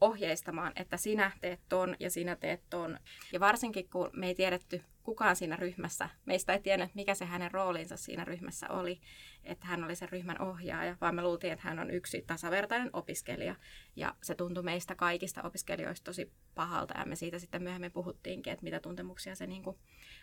ohjeistamaan, 0.00 0.72
että 0.76 0.96
sinä 0.96 1.30
teet 1.40 1.60
ton 1.68 1.96
ja 2.00 2.10
sinä 2.10 2.36
teet 2.36 2.62
ton. 2.70 2.98
Ja 3.32 3.40
varsinkin 3.40 3.90
kun 3.90 4.10
me 4.12 4.26
ei 4.26 4.34
tiedetty 4.34 4.82
kukaan 5.02 5.36
siinä 5.36 5.56
ryhmässä, 5.56 6.08
meistä 6.26 6.52
ei 6.52 6.60
tiennyt 6.60 6.94
mikä 6.94 7.14
se 7.14 7.24
hänen 7.24 7.50
roolinsa 7.50 7.96
siinä 7.96 8.24
ryhmässä 8.24 8.68
oli, 8.68 9.00
että 9.44 9.66
hän 9.66 9.84
oli 9.84 9.96
sen 9.96 10.08
ryhmän 10.08 10.40
ohjaaja, 10.40 10.96
vaan 11.00 11.14
me 11.14 11.22
luultiin, 11.22 11.52
että 11.52 11.68
hän 11.68 11.78
on 11.78 11.90
yksi 11.90 12.24
tasavertainen 12.26 12.90
opiskelija. 12.92 13.54
Ja 13.96 14.14
se 14.22 14.34
tuntui 14.34 14.62
meistä 14.62 14.94
kaikista 14.94 15.42
opiskelijoista 15.42 16.04
tosi 16.04 16.32
pahalta 16.54 16.98
ja 16.98 17.06
me 17.06 17.16
siitä 17.16 17.38
sitten 17.38 17.62
myöhemmin 17.62 17.92
puhuttiinkin, 17.92 18.52
että 18.52 18.64
mitä 18.64 18.80
tuntemuksia 18.80 19.34
se 19.34 19.46
niin 19.46 19.62
kuin 19.62 19.78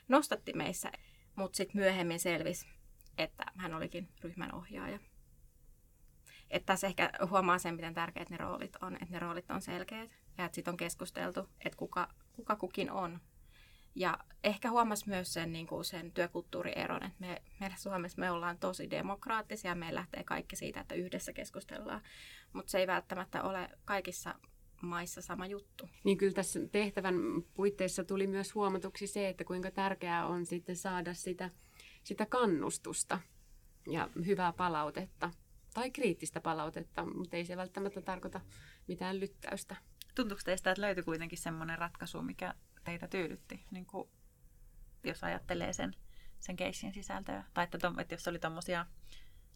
nostatti 0.08 0.54
meissä. 0.54 0.91
Mutta 1.36 1.58
sitten 1.58 1.82
myöhemmin 1.82 2.19
selvisi, 2.19 2.67
että 3.17 3.43
hän 3.58 3.73
olikin 3.73 4.10
ryhmän 4.21 4.56
ohjaaja. 4.56 4.99
Että 6.49 6.65
tässä 6.65 6.88
ehkä 6.88 7.12
huomaa 7.30 7.60
sen, 7.60 7.75
miten 7.75 7.93
tärkeät 7.93 8.30
ne 8.30 8.38
roolit 8.38 8.75
on, 8.82 8.93
että 8.93 9.08
ne 9.10 9.19
roolit 9.19 9.51
on 9.51 9.62
selkeät 9.62 10.12
ja 10.38 10.45
että 10.45 10.56
sitten 10.56 10.71
on 10.71 10.78
keskusteltu, 10.78 11.49
että 11.65 11.78
kuka, 11.78 12.08
kuka 12.34 12.56
kukin 12.56 12.91
on. 12.91 13.19
Ja 13.95 14.17
ehkä 14.43 14.69
huomasi 14.69 15.10
myös 15.10 15.34
sen, 15.34 15.54
niin 15.54 15.67
kuin 15.67 15.86
sen 15.86 16.12
työkulttuurieron, 16.12 17.04
että 17.04 17.19
me, 17.19 17.41
meillä 17.60 17.78
Suomessa 17.78 18.19
me 18.19 18.32
ollaan 18.32 18.58
tosi 18.58 18.89
demokraattisia, 18.89 19.75
me 19.75 19.93
lähtee 19.93 20.23
kaikki 20.23 20.56
siitä, 20.56 20.80
että 20.82 20.95
yhdessä 20.95 21.34
keskustellaan, 21.34 22.01
mutta 22.54 22.71
se 22.71 22.80
ei 22.80 22.88
välttämättä 22.88 23.43
ole 23.43 23.69
kaikissa 23.86 24.36
maissa 24.82 25.21
sama 25.21 25.45
juttu. 25.45 25.89
Niin 26.04 26.17
kyllä 26.17 26.34
tässä 26.34 26.60
tehtävän 26.71 27.15
puitteissa 27.54 28.04
tuli 28.04 28.28
myös 28.28 28.56
huomatuksi 28.56 29.08
se, 29.08 29.30
että 29.30 29.43
kuinka 29.43 29.71
tärkeää 29.71 30.28
on 30.28 30.45
sitten 30.45 30.75
saada 30.75 31.13
sitä, 31.13 31.49
sitä 32.06 32.26
kannustusta 32.26 33.20
ja 33.88 34.10
hyvää 34.26 34.54
palautetta 34.54 35.32
tai 35.74 35.91
kriittistä 35.91 36.41
palautetta, 36.41 37.06
mutta 37.06 37.38
ei 37.38 37.46
se 37.46 37.58
välttämättä 37.58 38.02
tarkoita 38.02 38.41
mitään 38.88 39.20
lyttäystä. 39.20 39.76
Tuntuuko 40.15 40.41
teistä, 40.46 40.72
että 40.72 40.82
löytyi 40.82 41.04
kuitenkin 41.04 41.38
semmoinen 41.38 41.78
ratkaisu, 41.78 42.22
mikä 42.22 42.54
teitä 42.84 43.08
tyydytti, 43.08 43.65
niin 43.72 43.86
kuin, 43.86 44.10
jos 45.04 45.24
ajattelee 45.24 45.74
sen, 45.74 45.96
sen 46.39 46.56
keissin 46.56 46.94
sisältöä? 46.94 47.44
Tai 47.54 47.63
että, 47.63 47.78
to, 47.78 47.94
että 48.00 48.13
jos 48.13 48.28
oli 48.28 48.39
tuommoisia 48.39 48.86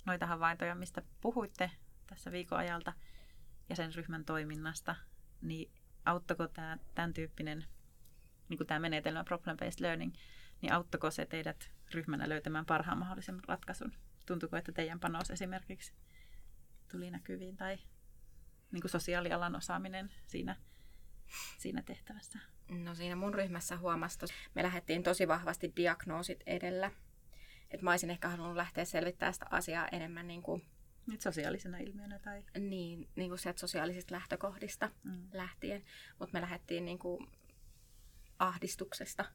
noita 0.06 0.26
havaintoja, 0.26 0.76
mistä 0.76 1.02
puhuitte 1.22 1.72
tässä 2.08 2.32
viikon 2.32 2.60
ajalta 2.60 2.94
ja 3.70 3.76
sen 3.76 3.96
ryhmän 3.96 4.26
toiminnasta, 4.26 4.96
niin 5.42 5.72
auttako 6.06 6.48
tämä, 6.48 6.78
tämän 6.96 7.14
tyyppinen 7.14 7.66
niin 8.50 8.58
kuin 8.58 8.68
tämä 8.68 8.80
menetelmä 8.80 9.24
problem-based 9.24 9.82
learning, 9.82 10.14
niin 10.62 10.74
auttako 10.74 11.12
se 11.12 11.26
teidät 11.26 11.72
ryhmänä 11.93 12.30
löytämään 12.30 12.65
parhaan 12.65 12.98
mahdollisen 12.98 13.39
ratkaisun? 13.48 13.93
Tuntuuko, 14.26 14.58
että 14.58 14.72
teidän 14.72 15.00
panos 15.00 15.32
esimerkiksi 15.32 15.93
tuli 16.91 17.12
näkyviin 17.12 17.58
tai 17.58 17.78
niin 18.72 18.82
kuin 18.82 18.91
sosiaalialan 18.91 19.56
osaaminen 19.56 20.12
siinä, 20.28 20.56
siinä 21.58 21.82
tehtävässä? 21.82 22.39
No 22.69 22.95
siinä 22.95 23.15
mun 23.15 23.34
ryhmässä 23.34 23.78
huomasi, 23.78 24.19
me 24.56 24.63
lähdettiin 24.63 25.04
tosi 25.04 25.28
vahvasti 25.28 25.74
diagnoosit 25.76 26.43
edellä. 26.45 26.91
Että 27.72 27.84
mä 27.84 27.91
olisin 27.91 28.10
ehkä 28.10 28.30
halunnut 28.30 28.56
lähteä 28.56 28.86
selvittämään 28.86 29.34
sitä 29.34 29.45
asiaa 29.50 29.88
enemmän 29.88 30.28
niin 30.28 30.41
kuin, 30.41 30.65
Nyt 31.08 31.22
sosiaalisena 31.22 31.78
ilmiönä 31.78 32.19
tai? 32.19 32.43
Niin, 32.60 33.10
niin 33.15 33.30
kuin 33.30 33.39
sieltä 33.39 33.60
sosiaalisista 33.60 34.15
lähtökohdista 34.15 34.91
mm. 35.04 35.28
lähtien. 35.34 35.84
Mutta 36.19 36.34
me 36.34 36.41
lähdettiin 36.41 36.86
niin 36.86 37.00
kuin 37.00 37.28
ahdistuksesta 38.39 39.26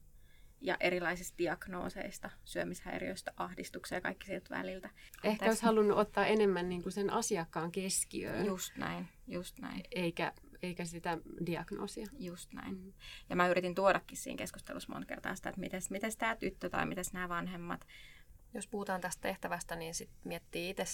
ja 0.64 0.76
erilaisista 0.80 1.38
diagnooseista, 1.38 2.30
syömishäiriöistä, 2.44 3.32
ahdistukseen 3.36 3.96
ja 3.96 4.00
kaikki 4.00 4.26
sieltä 4.26 4.54
väliltä. 4.56 4.90
Ehkä 5.24 5.38
Täs... 5.38 5.48
olisi 5.48 5.64
halunnut 5.64 5.98
ottaa 5.98 6.26
enemmän 6.26 6.68
niin 6.68 6.82
kuin 6.82 6.92
sen 6.92 7.10
asiakkaan 7.10 7.72
keskiöön. 7.72 8.46
Just 8.46 8.76
näin, 8.76 9.08
just 9.26 9.58
näin. 9.58 9.82
Eikä, 9.90 10.32
eikä 10.62 10.84
sitä 10.84 11.18
diagnoosia. 11.46 12.06
Just 12.18 12.52
näin. 12.52 12.76
Mm. 12.76 12.92
Ja 13.30 13.36
mä 13.36 13.48
yritin 13.48 13.74
tuodakin 13.74 14.18
siinä 14.18 14.38
keskustelussa 14.38 14.92
monta 14.92 15.06
kertaa 15.06 15.34
sitä, 15.34 15.48
että 15.48 15.60
miten 15.90 16.12
tämä 16.18 16.36
tyttö 16.36 16.70
tai 16.70 16.86
miten 16.86 17.04
nämä 17.12 17.28
vanhemmat. 17.28 17.86
Jos 18.54 18.66
puhutaan 18.66 19.00
tästä 19.00 19.20
tehtävästä, 19.20 19.76
niin 19.76 19.94
sit 19.94 20.10
miettii 20.24 20.70
itse 20.70 20.84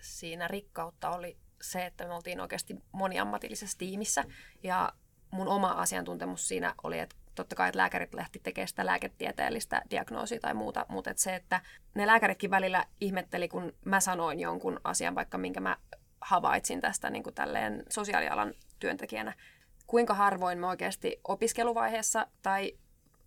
siinä 0.00 0.48
rikkautta 0.48 1.10
oli 1.10 1.36
se, 1.62 1.86
että 1.86 2.06
me 2.06 2.14
oltiin 2.14 2.40
oikeasti 2.40 2.76
moniammatillisessa 2.92 3.78
tiimissä 3.78 4.24
ja 4.62 4.92
mun 5.30 5.48
oma 5.48 5.68
asiantuntemus 5.68 6.48
siinä 6.48 6.74
oli, 6.82 6.98
että 6.98 7.16
totta 7.34 7.56
kai, 7.56 7.68
että 7.68 7.78
lääkärit 7.78 8.14
lähti 8.14 8.40
tekemään 8.42 8.68
sitä 8.68 8.86
lääketieteellistä 8.86 9.82
diagnoosia 9.90 10.40
tai 10.40 10.54
muuta, 10.54 10.86
mutta 10.88 11.10
että 11.10 11.22
se, 11.22 11.34
että 11.34 11.60
ne 11.94 12.06
lääkäritkin 12.06 12.50
välillä 12.50 12.84
ihmetteli, 13.00 13.48
kun 13.48 13.72
mä 13.84 14.00
sanoin 14.00 14.40
jonkun 14.40 14.80
asian, 14.84 15.14
vaikka 15.14 15.38
minkä 15.38 15.60
mä 15.60 15.76
havaitsin 16.20 16.80
tästä 16.80 17.10
niin 17.10 17.22
kuin 17.22 17.34
tälleen 17.34 17.82
sosiaalialan 17.88 18.54
työntekijänä, 18.78 19.34
kuinka 19.86 20.14
harvoin 20.14 20.58
me 20.58 20.66
oikeasti 20.66 21.20
opiskeluvaiheessa 21.28 22.26
tai 22.42 22.72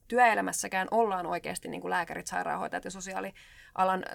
työelämässäkään 0.07 0.87
ollaan 0.91 1.25
oikeasti 1.25 1.67
niin 1.67 1.81
kuin 1.81 1.89
lääkärit, 1.89 2.27
sairaanhoitajat 2.27 2.85
ja 2.85 2.91
sosiaalialan 2.91 4.05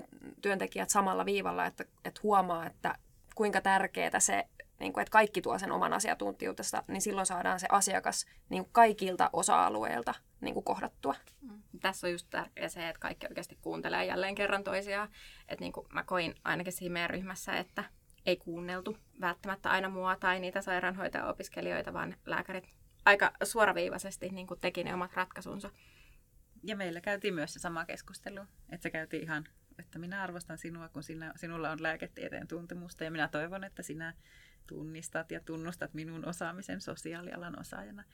työntekijät 0.42 0.90
samalla 0.90 1.24
viivalla, 1.24 1.66
että, 1.66 1.84
että 2.04 2.20
huomaa, 2.22 2.66
että 2.66 2.94
kuinka 3.34 3.60
tärkeää 3.60 4.20
se 4.20 4.46
niin 4.80 4.92
kuin, 4.92 5.02
että 5.02 5.12
kaikki 5.12 5.42
tuo 5.42 5.58
sen 5.58 5.72
oman 5.72 5.92
asiantuntijuudesta, 5.92 6.82
niin 6.88 7.02
silloin 7.02 7.26
saadaan 7.26 7.60
se 7.60 7.66
asiakas 7.70 8.26
niin 8.48 8.64
kuin 8.64 8.72
kaikilta 8.72 9.30
osa-alueilta 9.32 10.14
niin 10.40 10.54
kuin 10.54 10.64
kohdattua. 10.64 11.14
Mm. 11.40 11.62
Tässä 11.80 12.06
on 12.06 12.12
just 12.12 12.26
tärkeää 12.30 12.68
se, 12.68 12.88
että 12.88 13.00
kaikki 13.00 13.26
oikeasti 13.26 13.58
kuuntelee 13.60 14.04
jälleen 14.04 14.34
kerran 14.34 14.64
toisiaan. 14.64 15.08
Että 15.48 15.64
niin 15.64 15.72
kuin 15.72 15.86
mä 15.92 16.04
koin 16.04 16.34
ainakin 16.44 16.72
siinä 16.72 16.92
meidän 16.92 17.10
ryhmässä, 17.10 17.52
että 17.52 17.84
ei 18.26 18.36
kuunneltu 18.36 18.96
välttämättä 19.20 19.70
aina 19.70 19.88
mua 19.88 20.16
tai 20.16 20.40
niitä 20.40 20.60
sairaanhoitaja-opiskelijoita, 20.60 21.92
vaan 21.92 22.16
lääkärit 22.26 22.74
aika 23.04 23.32
suoraviivaisesti 23.42 24.28
niin 24.28 24.46
kuin 24.46 24.60
teki 24.60 24.84
ne 24.84 24.94
omat 24.94 25.14
ratkaisunsa. 25.14 25.70
Ja 26.62 26.76
meillä 26.76 27.00
käytiin 27.00 27.34
myös 27.34 27.52
se 27.52 27.58
sama 27.58 27.84
keskustelu, 27.84 28.40
että 28.68 28.82
se 28.82 28.90
käytiin 28.90 29.22
ihan, 29.22 29.44
että 29.78 29.98
minä 29.98 30.22
arvostan 30.22 30.58
sinua, 30.58 30.88
kun 30.88 31.02
sinä, 31.02 31.32
sinulla 31.36 31.70
on 31.70 31.82
lääketieteen 31.82 32.48
tuntemusta 32.48 33.04
ja 33.04 33.10
minä 33.10 33.28
toivon, 33.28 33.64
että 33.64 33.82
sinä 33.82 34.14
tunnistat 34.66 35.30
ja 35.30 35.40
tunnustat 35.40 35.94
minun 35.94 36.28
osaamisen 36.28 36.80
sosiaalialan 36.80 37.60
osaajana. 37.60 38.04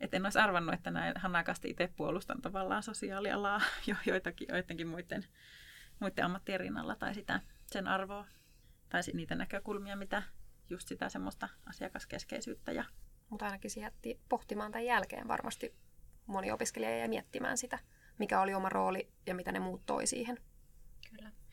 Et 0.00 0.14
en 0.14 0.26
olisi 0.26 0.38
arvannut, 0.38 0.74
että 0.74 0.90
näin 0.90 1.16
hanakasti 1.16 1.70
itse 1.70 1.92
puolustan 1.96 2.42
tavallaan 2.42 2.82
sosiaalialaa 2.82 3.60
jo 3.86 3.96
joitakin, 4.06 4.48
joidenkin 4.50 4.88
muiden, 4.88 5.24
muiden 6.00 6.24
ammattien 6.24 6.60
rinnalla 6.60 6.96
tai 6.96 7.14
sitä, 7.14 7.40
sen 7.66 7.88
arvoa. 7.88 8.26
tai 8.88 9.00
niitä 9.12 9.34
näkökulmia, 9.34 9.96
mitä 9.96 10.22
just 10.70 10.88
sitä 10.88 11.08
semmoista 11.08 11.48
asiakaskeskeisyyttä. 11.66 12.72
Ja... 12.72 12.84
Mutta 13.30 13.44
ainakin 13.44 13.70
se 13.70 13.80
jätti 13.80 14.20
pohtimaan 14.28 14.72
tämän 14.72 14.84
jälkeen 14.84 15.28
varmasti 15.28 15.74
moni 16.26 16.50
opiskelija 16.50 16.98
ja 16.98 17.08
miettimään 17.08 17.58
sitä, 17.58 17.78
mikä 18.18 18.40
oli 18.40 18.54
oma 18.54 18.68
rooli 18.68 19.08
ja 19.26 19.34
mitä 19.34 19.52
ne 19.52 19.58
muut 19.60 19.86
toi 19.86 20.06
siihen. 20.06 20.38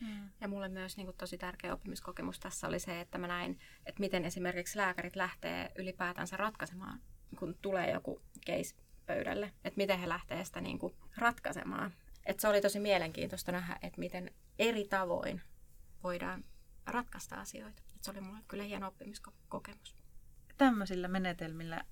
Mm. 0.01 0.29
Ja 0.41 0.47
mulle 0.47 0.69
myös 0.69 0.97
niin 0.97 1.07
kuin, 1.07 1.17
tosi 1.17 1.37
tärkeä 1.37 1.73
oppimiskokemus 1.73 2.39
tässä 2.39 2.67
oli 2.67 2.79
se, 2.79 3.01
että 3.01 3.17
mä 3.17 3.27
näin, 3.27 3.59
että 3.85 3.99
miten 3.99 4.25
esimerkiksi 4.25 4.77
lääkärit 4.77 5.15
lähtee 5.15 5.71
ylipäätänsä 5.77 6.37
ratkaisemaan, 6.37 7.01
kun 7.39 7.55
tulee 7.61 7.91
joku 7.91 8.21
case 8.45 8.75
pöydälle, 9.05 9.51
että 9.63 9.77
miten 9.77 9.99
he 9.99 10.09
lähtee 10.09 10.45
sitä 10.45 10.61
niin 10.61 10.79
kuin, 10.79 10.95
ratkaisemaan. 11.17 11.93
Et 12.25 12.39
se 12.39 12.47
oli 12.47 12.61
tosi 12.61 12.79
mielenkiintoista 12.79 13.51
nähdä, 13.51 13.79
että 13.81 13.99
miten 13.99 14.31
eri 14.59 14.87
tavoin 14.87 15.41
voidaan 16.03 16.43
ratkaista 16.85 17.35
asioita. 17.35 17.81
Et 17.95 18.03
se 18.03 18.11
oli 18.11 18.21
mulle 18.21 18.39
kyllä 18.47 18.63
hieno 18.63 18.87
oppimiskokemus. 18.87 19.95
Tämmöisillä 20.57 21.07
menetelmillä 21.07 21.85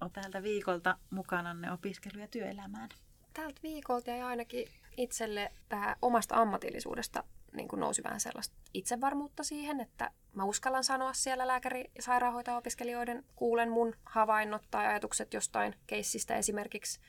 on 0.00 0.10
täältä 0.10 0.42
viikolta 0.42 0.98
mukananne 1.10 1.72
opiskelu- 1.72 2.18
ja 2.18 2.28
työelämään? 2.28 2.88
Tältä 3.32 3.60
viikolta 3.62 4.10
ja 4.10 4.26
ainakin 4.26 4.68
itselle 4.96 5.52
tähän 5.68 5.96
omasta 6.02 6.36
ammatillisuudesta 6.36 7.24
niin 7.56 7.68
kuin 7.68 7.80
nousi 7.80 8.02
vähän 8.02 8.20
sellaista 8.20 8.56
itsevarmuutta 8.74 9.44
siihen, 9.44 9.80
että 9.80 10.10
mä 10.32 10.44
uskallan 10.44 10.84
sanoa 10.84 11.12
siellä 11.12 11.46
lääkäri- 11.46 11.90
ja 11.96 12.02
sairaanhoitaja-opiskelijoiden 12.02 13.24
kuulen 13.36 13.70
mun 13.70 13.94
havainnot 14.04 14.62
tai 14.70 14.86
ajatukset 14.86 15.34
jostain 15.34 15.74
keissistä 15.86 16.36
esimerkiksi. 16.36 17.00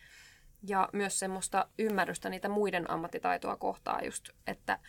Ja 0.68 0.90
myös 0.94 1.20
semmoista 1.20 1.70
ymmärrystä 1.80 2.30
niitä 2.30 2.50
muiden 2.50 2.92
ammattitaitoa 2.92 3.56
kohtaa 3.56 4.02
just, 4.02 4.30
että 4.48 4.80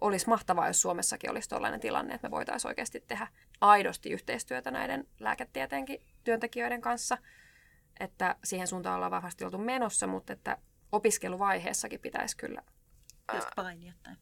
olisi 0.00 0.28
mahtavaa, 0.28 0.66
jos 0.66 0.82
Suomessakin 0.82 1.30
olisi 1.30 1.48
tällainen 1.48 1.80
tilanne, 1.80 2.14
että 2.14 2.28
me 2.28 2.30
voitaisiin 2.30 2.70
oikeasti 2.70 3.04
tehdä 3.08 3.28
aidosti 3.60 4.10
yhteistyötä 4.10 4.70
näiden 4.70 5.08
lääketieteenkin 5.20 6.06
työntekijöiden 6.24 6.80
kanssa. 6.80 7.18
Että 8.00 8.36
siihen 8.44 8.66
suuntaan 8.66 8.94
ollaan 8.94 9.10
vahvasti 9.10 9.44
oltu 9.44 9.58
menossa, 9.58 10.06
mutta 10.06 10.32
että 10.32 10.58
opiskeluvaiheessakin 10.92 12.00
pitäisi 12.00 12.36
kyllä... 12.36 12.62
Just 13.34 13.48
painia 13.56 13.92
tai 14.02 14.14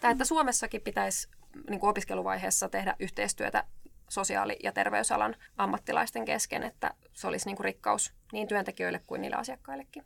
tai 0.00 0.12
että 0.12 0.24
Suomessakin 0.24 0.80
pitäisi 0.80 1.28
niin 1.70 1.80
kuin 1.80 1.90
opiskeluvaiheessa 1.90 2.68
tehdä 2.68 2.96
yhteistyötä 2.98 3.64
sosiaali- 4.08 4.56
ja 4.62 4.72
terveysalan 4.72 5.36
ammattilaisten 5.56 6.24
kesken, 6.24 6.62
että 6.62 6.94
se 7.12 7.26
olisi 7.26 7.46
niin 7.46 7.56
kuin 7.56 7.64
rikkaus 7.64 8.12
niin 8.32 8.48
työntekijöille 8.48 9.00
kuin 9.06 9.20
niille 9.20 9.36
asiakkaillekin. 9.36 10.04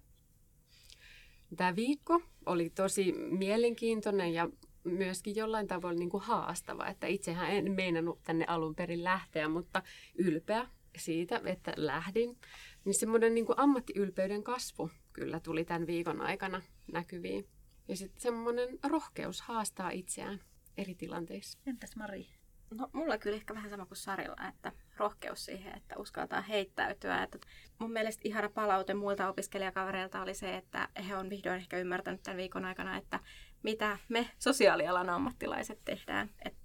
Tämä 1.57 1.77
viikko 1.77 2.23
oli 2.47 2.71
tosi 2.71 3.13
mielenkiintoinen 3.13 4.35
ja 4.35 4.49
myöskin 4.85 5.37
jollain 5.37 5.67
tavoin 5.67 5.99
niin 5.99 6.11
kuin 6.11 6.23
haastava. 6.23 6.87
Että 6.87 7.07
itsehän 7.07 7.51
en 7.51 7.73
meinannut 7.73 8.23
tänne 8.23 8.45
alun 8.49 8.75
perin 8.75 9.05
lähteä, 9.05 9.49
mutta 9.49 9.83
ylpeä 10.15 10.67
siitä, 10.97 11.41
että 11.45 11.73
lähdin. 11.77 12.39
Niin 12.85 12.95
semmoinen 12.95 13.35
niin 13.35 13.47
kuin 13.47 13.59
ammattiylpeyden 13.59 14.43
kasvu 14.43 14.91
kyllä 15.13 15.41
tuli 15.41 15.65
tämän 15.65 15.87
viikon 15.87 16.21
aikana 16.21 16.63
näkyviin. 16.93 17.49
Ja 17.89 17.97
sitten 17.97 18.21
semmoinen 18.21 18.79
rohkeus 18.85 19.41
haastaa 19.41 19.91
itseään 19.91 20.41
eri 20.77 20.95
tilanteissa. 20.95 21.59
Entäs 21.67 21.97
Mari? 21.97 22.27
No, 22.75 22.89
mulla 22.93 23.19
kyllä 23.19 23.37
ehkä 23.37 23.55
vähän 23.55 23.71
sama 23.71 23.87
kuin 23.87 23.99
Sarilla, 23.99 24.49
että 24.49 24.73
rohkeus 24.97 25.45
siihen, 25.45 25.77
että 25.77 25.99
uskaltaa 25.99 26.41
heittäytyä. 26.41 27.23
Että 27.23 27.39
mun 27.79 27.93
mielestä 27.93 28.23
ihana 28.25 28.49
palaute 28.49 28.95
muilta 28.95 29.29
opiskelijakavereilta 29.29 30.23
oli 30.23 30.35
se, 30.35 30.57
että 30.57 30.89
he 31.09 31.17
on 31.17 31.31
vihdoin 31.31 31.57
ehkä 31.57 31.79
ymmärtänyt 31.79 32.23
tämän 32.23 32.37
viikon 32.37 32.65
aikana, 32.65 32.97
että 32.97 33.21
mitä 33.63 33.99
me 34.09 34.31
sosiaalialan 34.39 35.11
ammattilaiset 35.11 35.79
tehdään. 35.85 36.31
Et, 36.45 36.55
et 36.55 36.62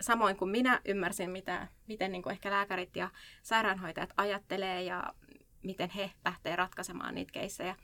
samoin 0.00 0.36
kuin 0.36 0.50
minä 0.50 0.80
ymmärsin, 0.84 1.30
mitä, 1.30 1.68
miten 1.86 2.12
niin 2.12 2.22
kuin 2.22 2.32
ehkä 2.32 2.50
lääkärit 2.50 2.96
ja 2.96 3.10
sairaanhoitajat 3.42 4.12
ajattelee 4.16 4.82
ja 4.82 5.14
miten 5.62 5.90
he 5.90 6.10
lähtee 6.24 6.56
ratkaisemaan 6.56 7.14
niitä 7.14 7.32
keissejä 7.32 7.76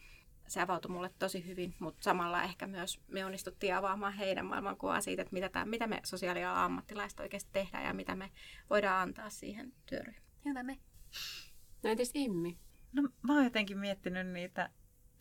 se 0.48 0.60
avautui 0.60 0.90
mulle 0.90 1.10
tosi 1.18 1.46
hyvin, 1.46 1.74
mutta 1.78 2.02
samalla 2.02 2.42
ehkä 2.42 2.66
myös 2.66 3.00
me 3.08 3.24
onnistuttiin 3.24 3.74
avaamaan 3.74 4.12
heidän 4.12 4.46
maailmankuvaa 4.46 5.00
siitä, 5.00 5.22
että 5.22 5.32
mitä, 5.32 5.48
tämä, 5.48 5.64
mitä 5.64 5.86
me 5.86 6.00
sosiaalialan 6.04 6.64
ammattilaiset 6.64 7.20
oikeasti 7.20 7.50
tehdään 7.52 7.84
ja 7.84 7.94
mitä 7.94 8.16
me 8.16 8.30
voidaan 8.70 9.02
antaa 9.02 9.30
siihen 9.30 9.72
työryhmään. 9.86 10.26
Hyvä 10.44 10.62
me. 10.62 10.78
No 11.82 11.90
entäs 11.90 12.10
Immi? 12.14 12.58
No 12.92 13.02
mä 13.02 13.34
oon 13.34 13.44
jotenkin 13.44 13.78
miettinyt 13.78 14.26
niitä 14.26 14.70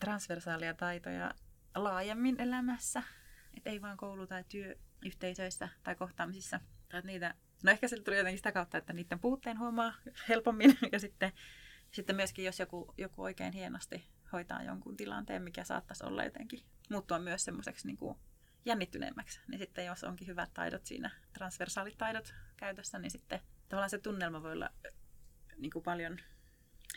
transversaalia 0.00 0.74
taitoja 0.74 1.30
laajemmin 1.74 2.40
elämässä. 2.40 3.02
Että 3.56 3.70
ei 3.70 3.82
vaan 3.82 3.96
koulu- 3.96 4.26
tai 4.26 4.44
työyhteisöissä 5.06 5.68
tai 5.84 5.94
kohtaamisissa. 5.94 6.60
Tai 6.88 7.02
niitä, 7.04 7.34
no 7.64 7.70
ehkä 7.70 7.88
se 7.88 8.00
tuli 8.00 8.16
jotenkin 8.16 8.38
sitä 8.38 8.52
kautta, 8.52 8.78
että 8.78 8.92
niiden 8.92 9.18
puutteen 9.18 9.58
huomaa 9.58 9.94
helpommin. 10.28 10.78
Ja 10.92 10.98
sitten, 10.98 11.32
sitten 11.90 12.16
myöskin, 12.16 12.44
jos 12.44 12.58
joku, 12.58 12.94
joku 12.98 13.22
oikein 13.22 13.52
hienosti 13.52 14.08
hoitaa 14.32 14.62
jonkun 14.62 14.96
tilanteen, 14.96 15.42
mikä 15.42 15.64
saattaisi 15.64 16.04
olla 16.04 16.24
jotenkin 16.24 16.60
muuttua 16.90 17.18
myös 17.18 17.44
semmoiseksi 17.44 17.86
niin 17.86 17.96
kuin 17.96 18.18
jännittyneemmäksi. 18.64 19.40
Niin 19.48 19.58
sitten 19.58 19.86
jos 19.86 20.04
onkin 20.04 20.26
hyvät 20.26 20.50
taidot 20.54 20.86
siinä, 20.86 21.10
transversaalit 21.32 21.98
taidot 21.98 22.34
käytössä, 22.56 22.98
niin 22.98 23.10
sitten 23.10 23.40
tavallaan 23.68 23.90
se 23.90 23.98
tunnelma 23.98 24.42
voi 24.42 24.52
olla 24.52 24.70
niin 25.56 25.70
kuin 25.70 25.82
paljon 25.82 26.18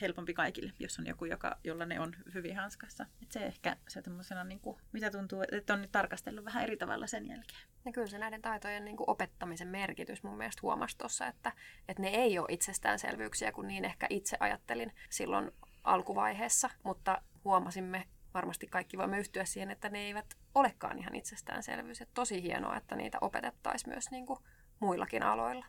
helpompi 0.01 0.33
kaikille, 0.33 0.73
jos 0.79 0.99
on 0.99 1.07
joku, 1.07 1.25
joka, 1.25 1.57
jolla 1.63 1.85
ne 1.85 1.99
on 1.99 2.15
hyvin 2.33 2.55
hanskassa. 2.55 3.05
Et 3.23 3.31
se 3.31 3.45
ehkä 3.45 3.77
se 3.87 4.03
niin 4.43 4.59
kuin, 4.59 4.77
mitä 4.91 5.11
tuntuu, 5.11 5.43
että 5.51 5.73
on 5.73 5.81
nyt 5.81 5.91
tarkastellut 5.91 6.45
vähän 6.45 6.63
eri 6.63 6.77
tavalla 6.77 7.07
sen 7.07 7.27
jälkeen. 7.27 7.61
Ja 7.85 7.91
kyllä 7.91 8.07
se 8.07 8.17
näiden 8.17 8.41
taitojen 8.41 8.85
niin 8.85 8.97
kuin 8.97 9.09
opettamisen 9.09 9.67
merkitys 9.67 10.23
mun 10.23 10.37
mielestä 10.37 10.61
huomasi 10.61 10.97
tuossa, 10.97 11.27
että, 11.27 11.51
että 11.87 12.01
ne 12.01 12.07
ei 12.07 12.39
ole 12.39 12.47
itsestäänselvyyksiä, 12.49 13.51
kun 13.51 13.67
niin 13.67 13.85
ehkä 13.85 14.07
itse 14.09 14.37
ajattelin 14.39 14.91
silloin 15.09 15.51
alkuvaiheessa, 15.83 16.69
mutta 16.83 17.21
huomasimme, 17.43 18.07
varmasti 18.33 18.67
kaikki 18.67 18.97
voimme 18.97 19.19
yhtyä 19.19 19.45
siihen, 19.45 19.71
että 19.71 19.89
ne 19.89 19.99
eivät 19.99 20.25
olekaan 20.55 20.99
ihan 20.99 21.15
itsestäänselvyys. 21.15 22.01
Että 22.01 22.13
tosi 22.13 22.43
hienoa, 22.43 22.77
että 22.77 22.95
niitä 22.95 23.17
opetettaisiin 23.21 23.93
myös 23.93 24.11
niin 24.11 24.25
kuin 24.25 24.39
muillakin 24.79 25.23
aloilla. 25.23 25.65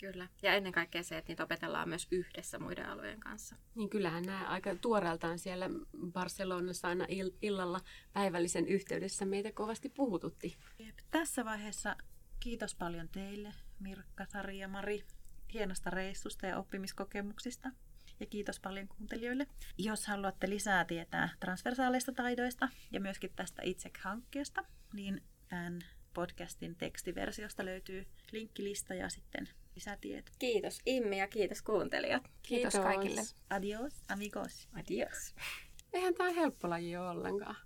Kyllä. 0.00 0.28
Ja 0.42 0.54
ennen 0.54 0.72
kaikkea 0.72 1.02
se, 1.02 1.18
että 1.18 1.30
niitä 1.30 1.44
opetellaan 1.44 1.88
myös 1.88 2.08
yhdessä 2.10 2.58
muiden 2.58 2.88
alojen 2.88 3.20
kanssa. 3.20 3.56
Niin 3.74 3.90
kyllähän 3.90 4.22
nämä 4.22 4.48
aika 4.48 4.74
tuoreeltaan 4.74 5.38
siellä 5.38 5.70
Barcelonassa 6.12 6.88
aina 6.88 7.04
ill- 7.04 7.36
illalla 7.42 7.80
päivällisen 8.12 8.68
yhteydessä 8.68 9.24
meitä 9.24 9.52
kovasti 9.52 9.88
puhututti. 9.88 10.56
Tässä 11.10 11.44
vaiheessa 11.44 11.96
kiitos 12.40 12.74
paljon 12.74 13.08
teille, 13.08 13.52
Mirkka, 13.80 14.26
Sari 14.26 14.58
ja 14.58 14.68
Mari, 14.68 15.04
hienosta 15.52 15.90
reissusta 15.90 16.46
ja 16.46 16.58
oppimiskokemuksista 16.58 17.70
ja 18.20 18.26
kiitos 18.26 18.60
paljon 18.60 18.88
kuuntelijoille. 18.88 19.46
Jos 19.78 20.06
haluatte 20.06 20.50
lisää 20.50 20.84
tietää 20.84 21.28
transversaaleista 21.40 22.12
taidoista 22.12 22.68
ja 22.90 23.00
myöskin 23.00 23.32
tästä 23.36 23.62
itse-hankkeesta, 23.64 24.64
niin 24.92 25.22
tämän 25.48 25.80
podcastin 26.14 26.76
tekstiversiosta 26.76 27.64
löytyy 27.64 28.06
linkkilista 28.32 28.94
ja 28.94 29.08
sitten 29.08 29.48
lisätietoja. 29.74 30.36
Kiitos 30.38 30.80
Immi 30.86 31.18
ja 31.18 31.28
kiitos 31.28 31.62
kuuntelijat. 31.62 32.22
Kiitos, 32.22 32.72
kiitos 32.72 32.80
kaikille. 32.80 33.20
Adios, 33.50 33.92
amigos. 34.08 34.68
Adios. 34.72 35.34
Eihän 35.92 36.14
tämä 36.14 36.30
helppo 36.30 36.70
laji 36.70 36.96
ole 36.96 37.08
ollenkaan. 37.08 37.56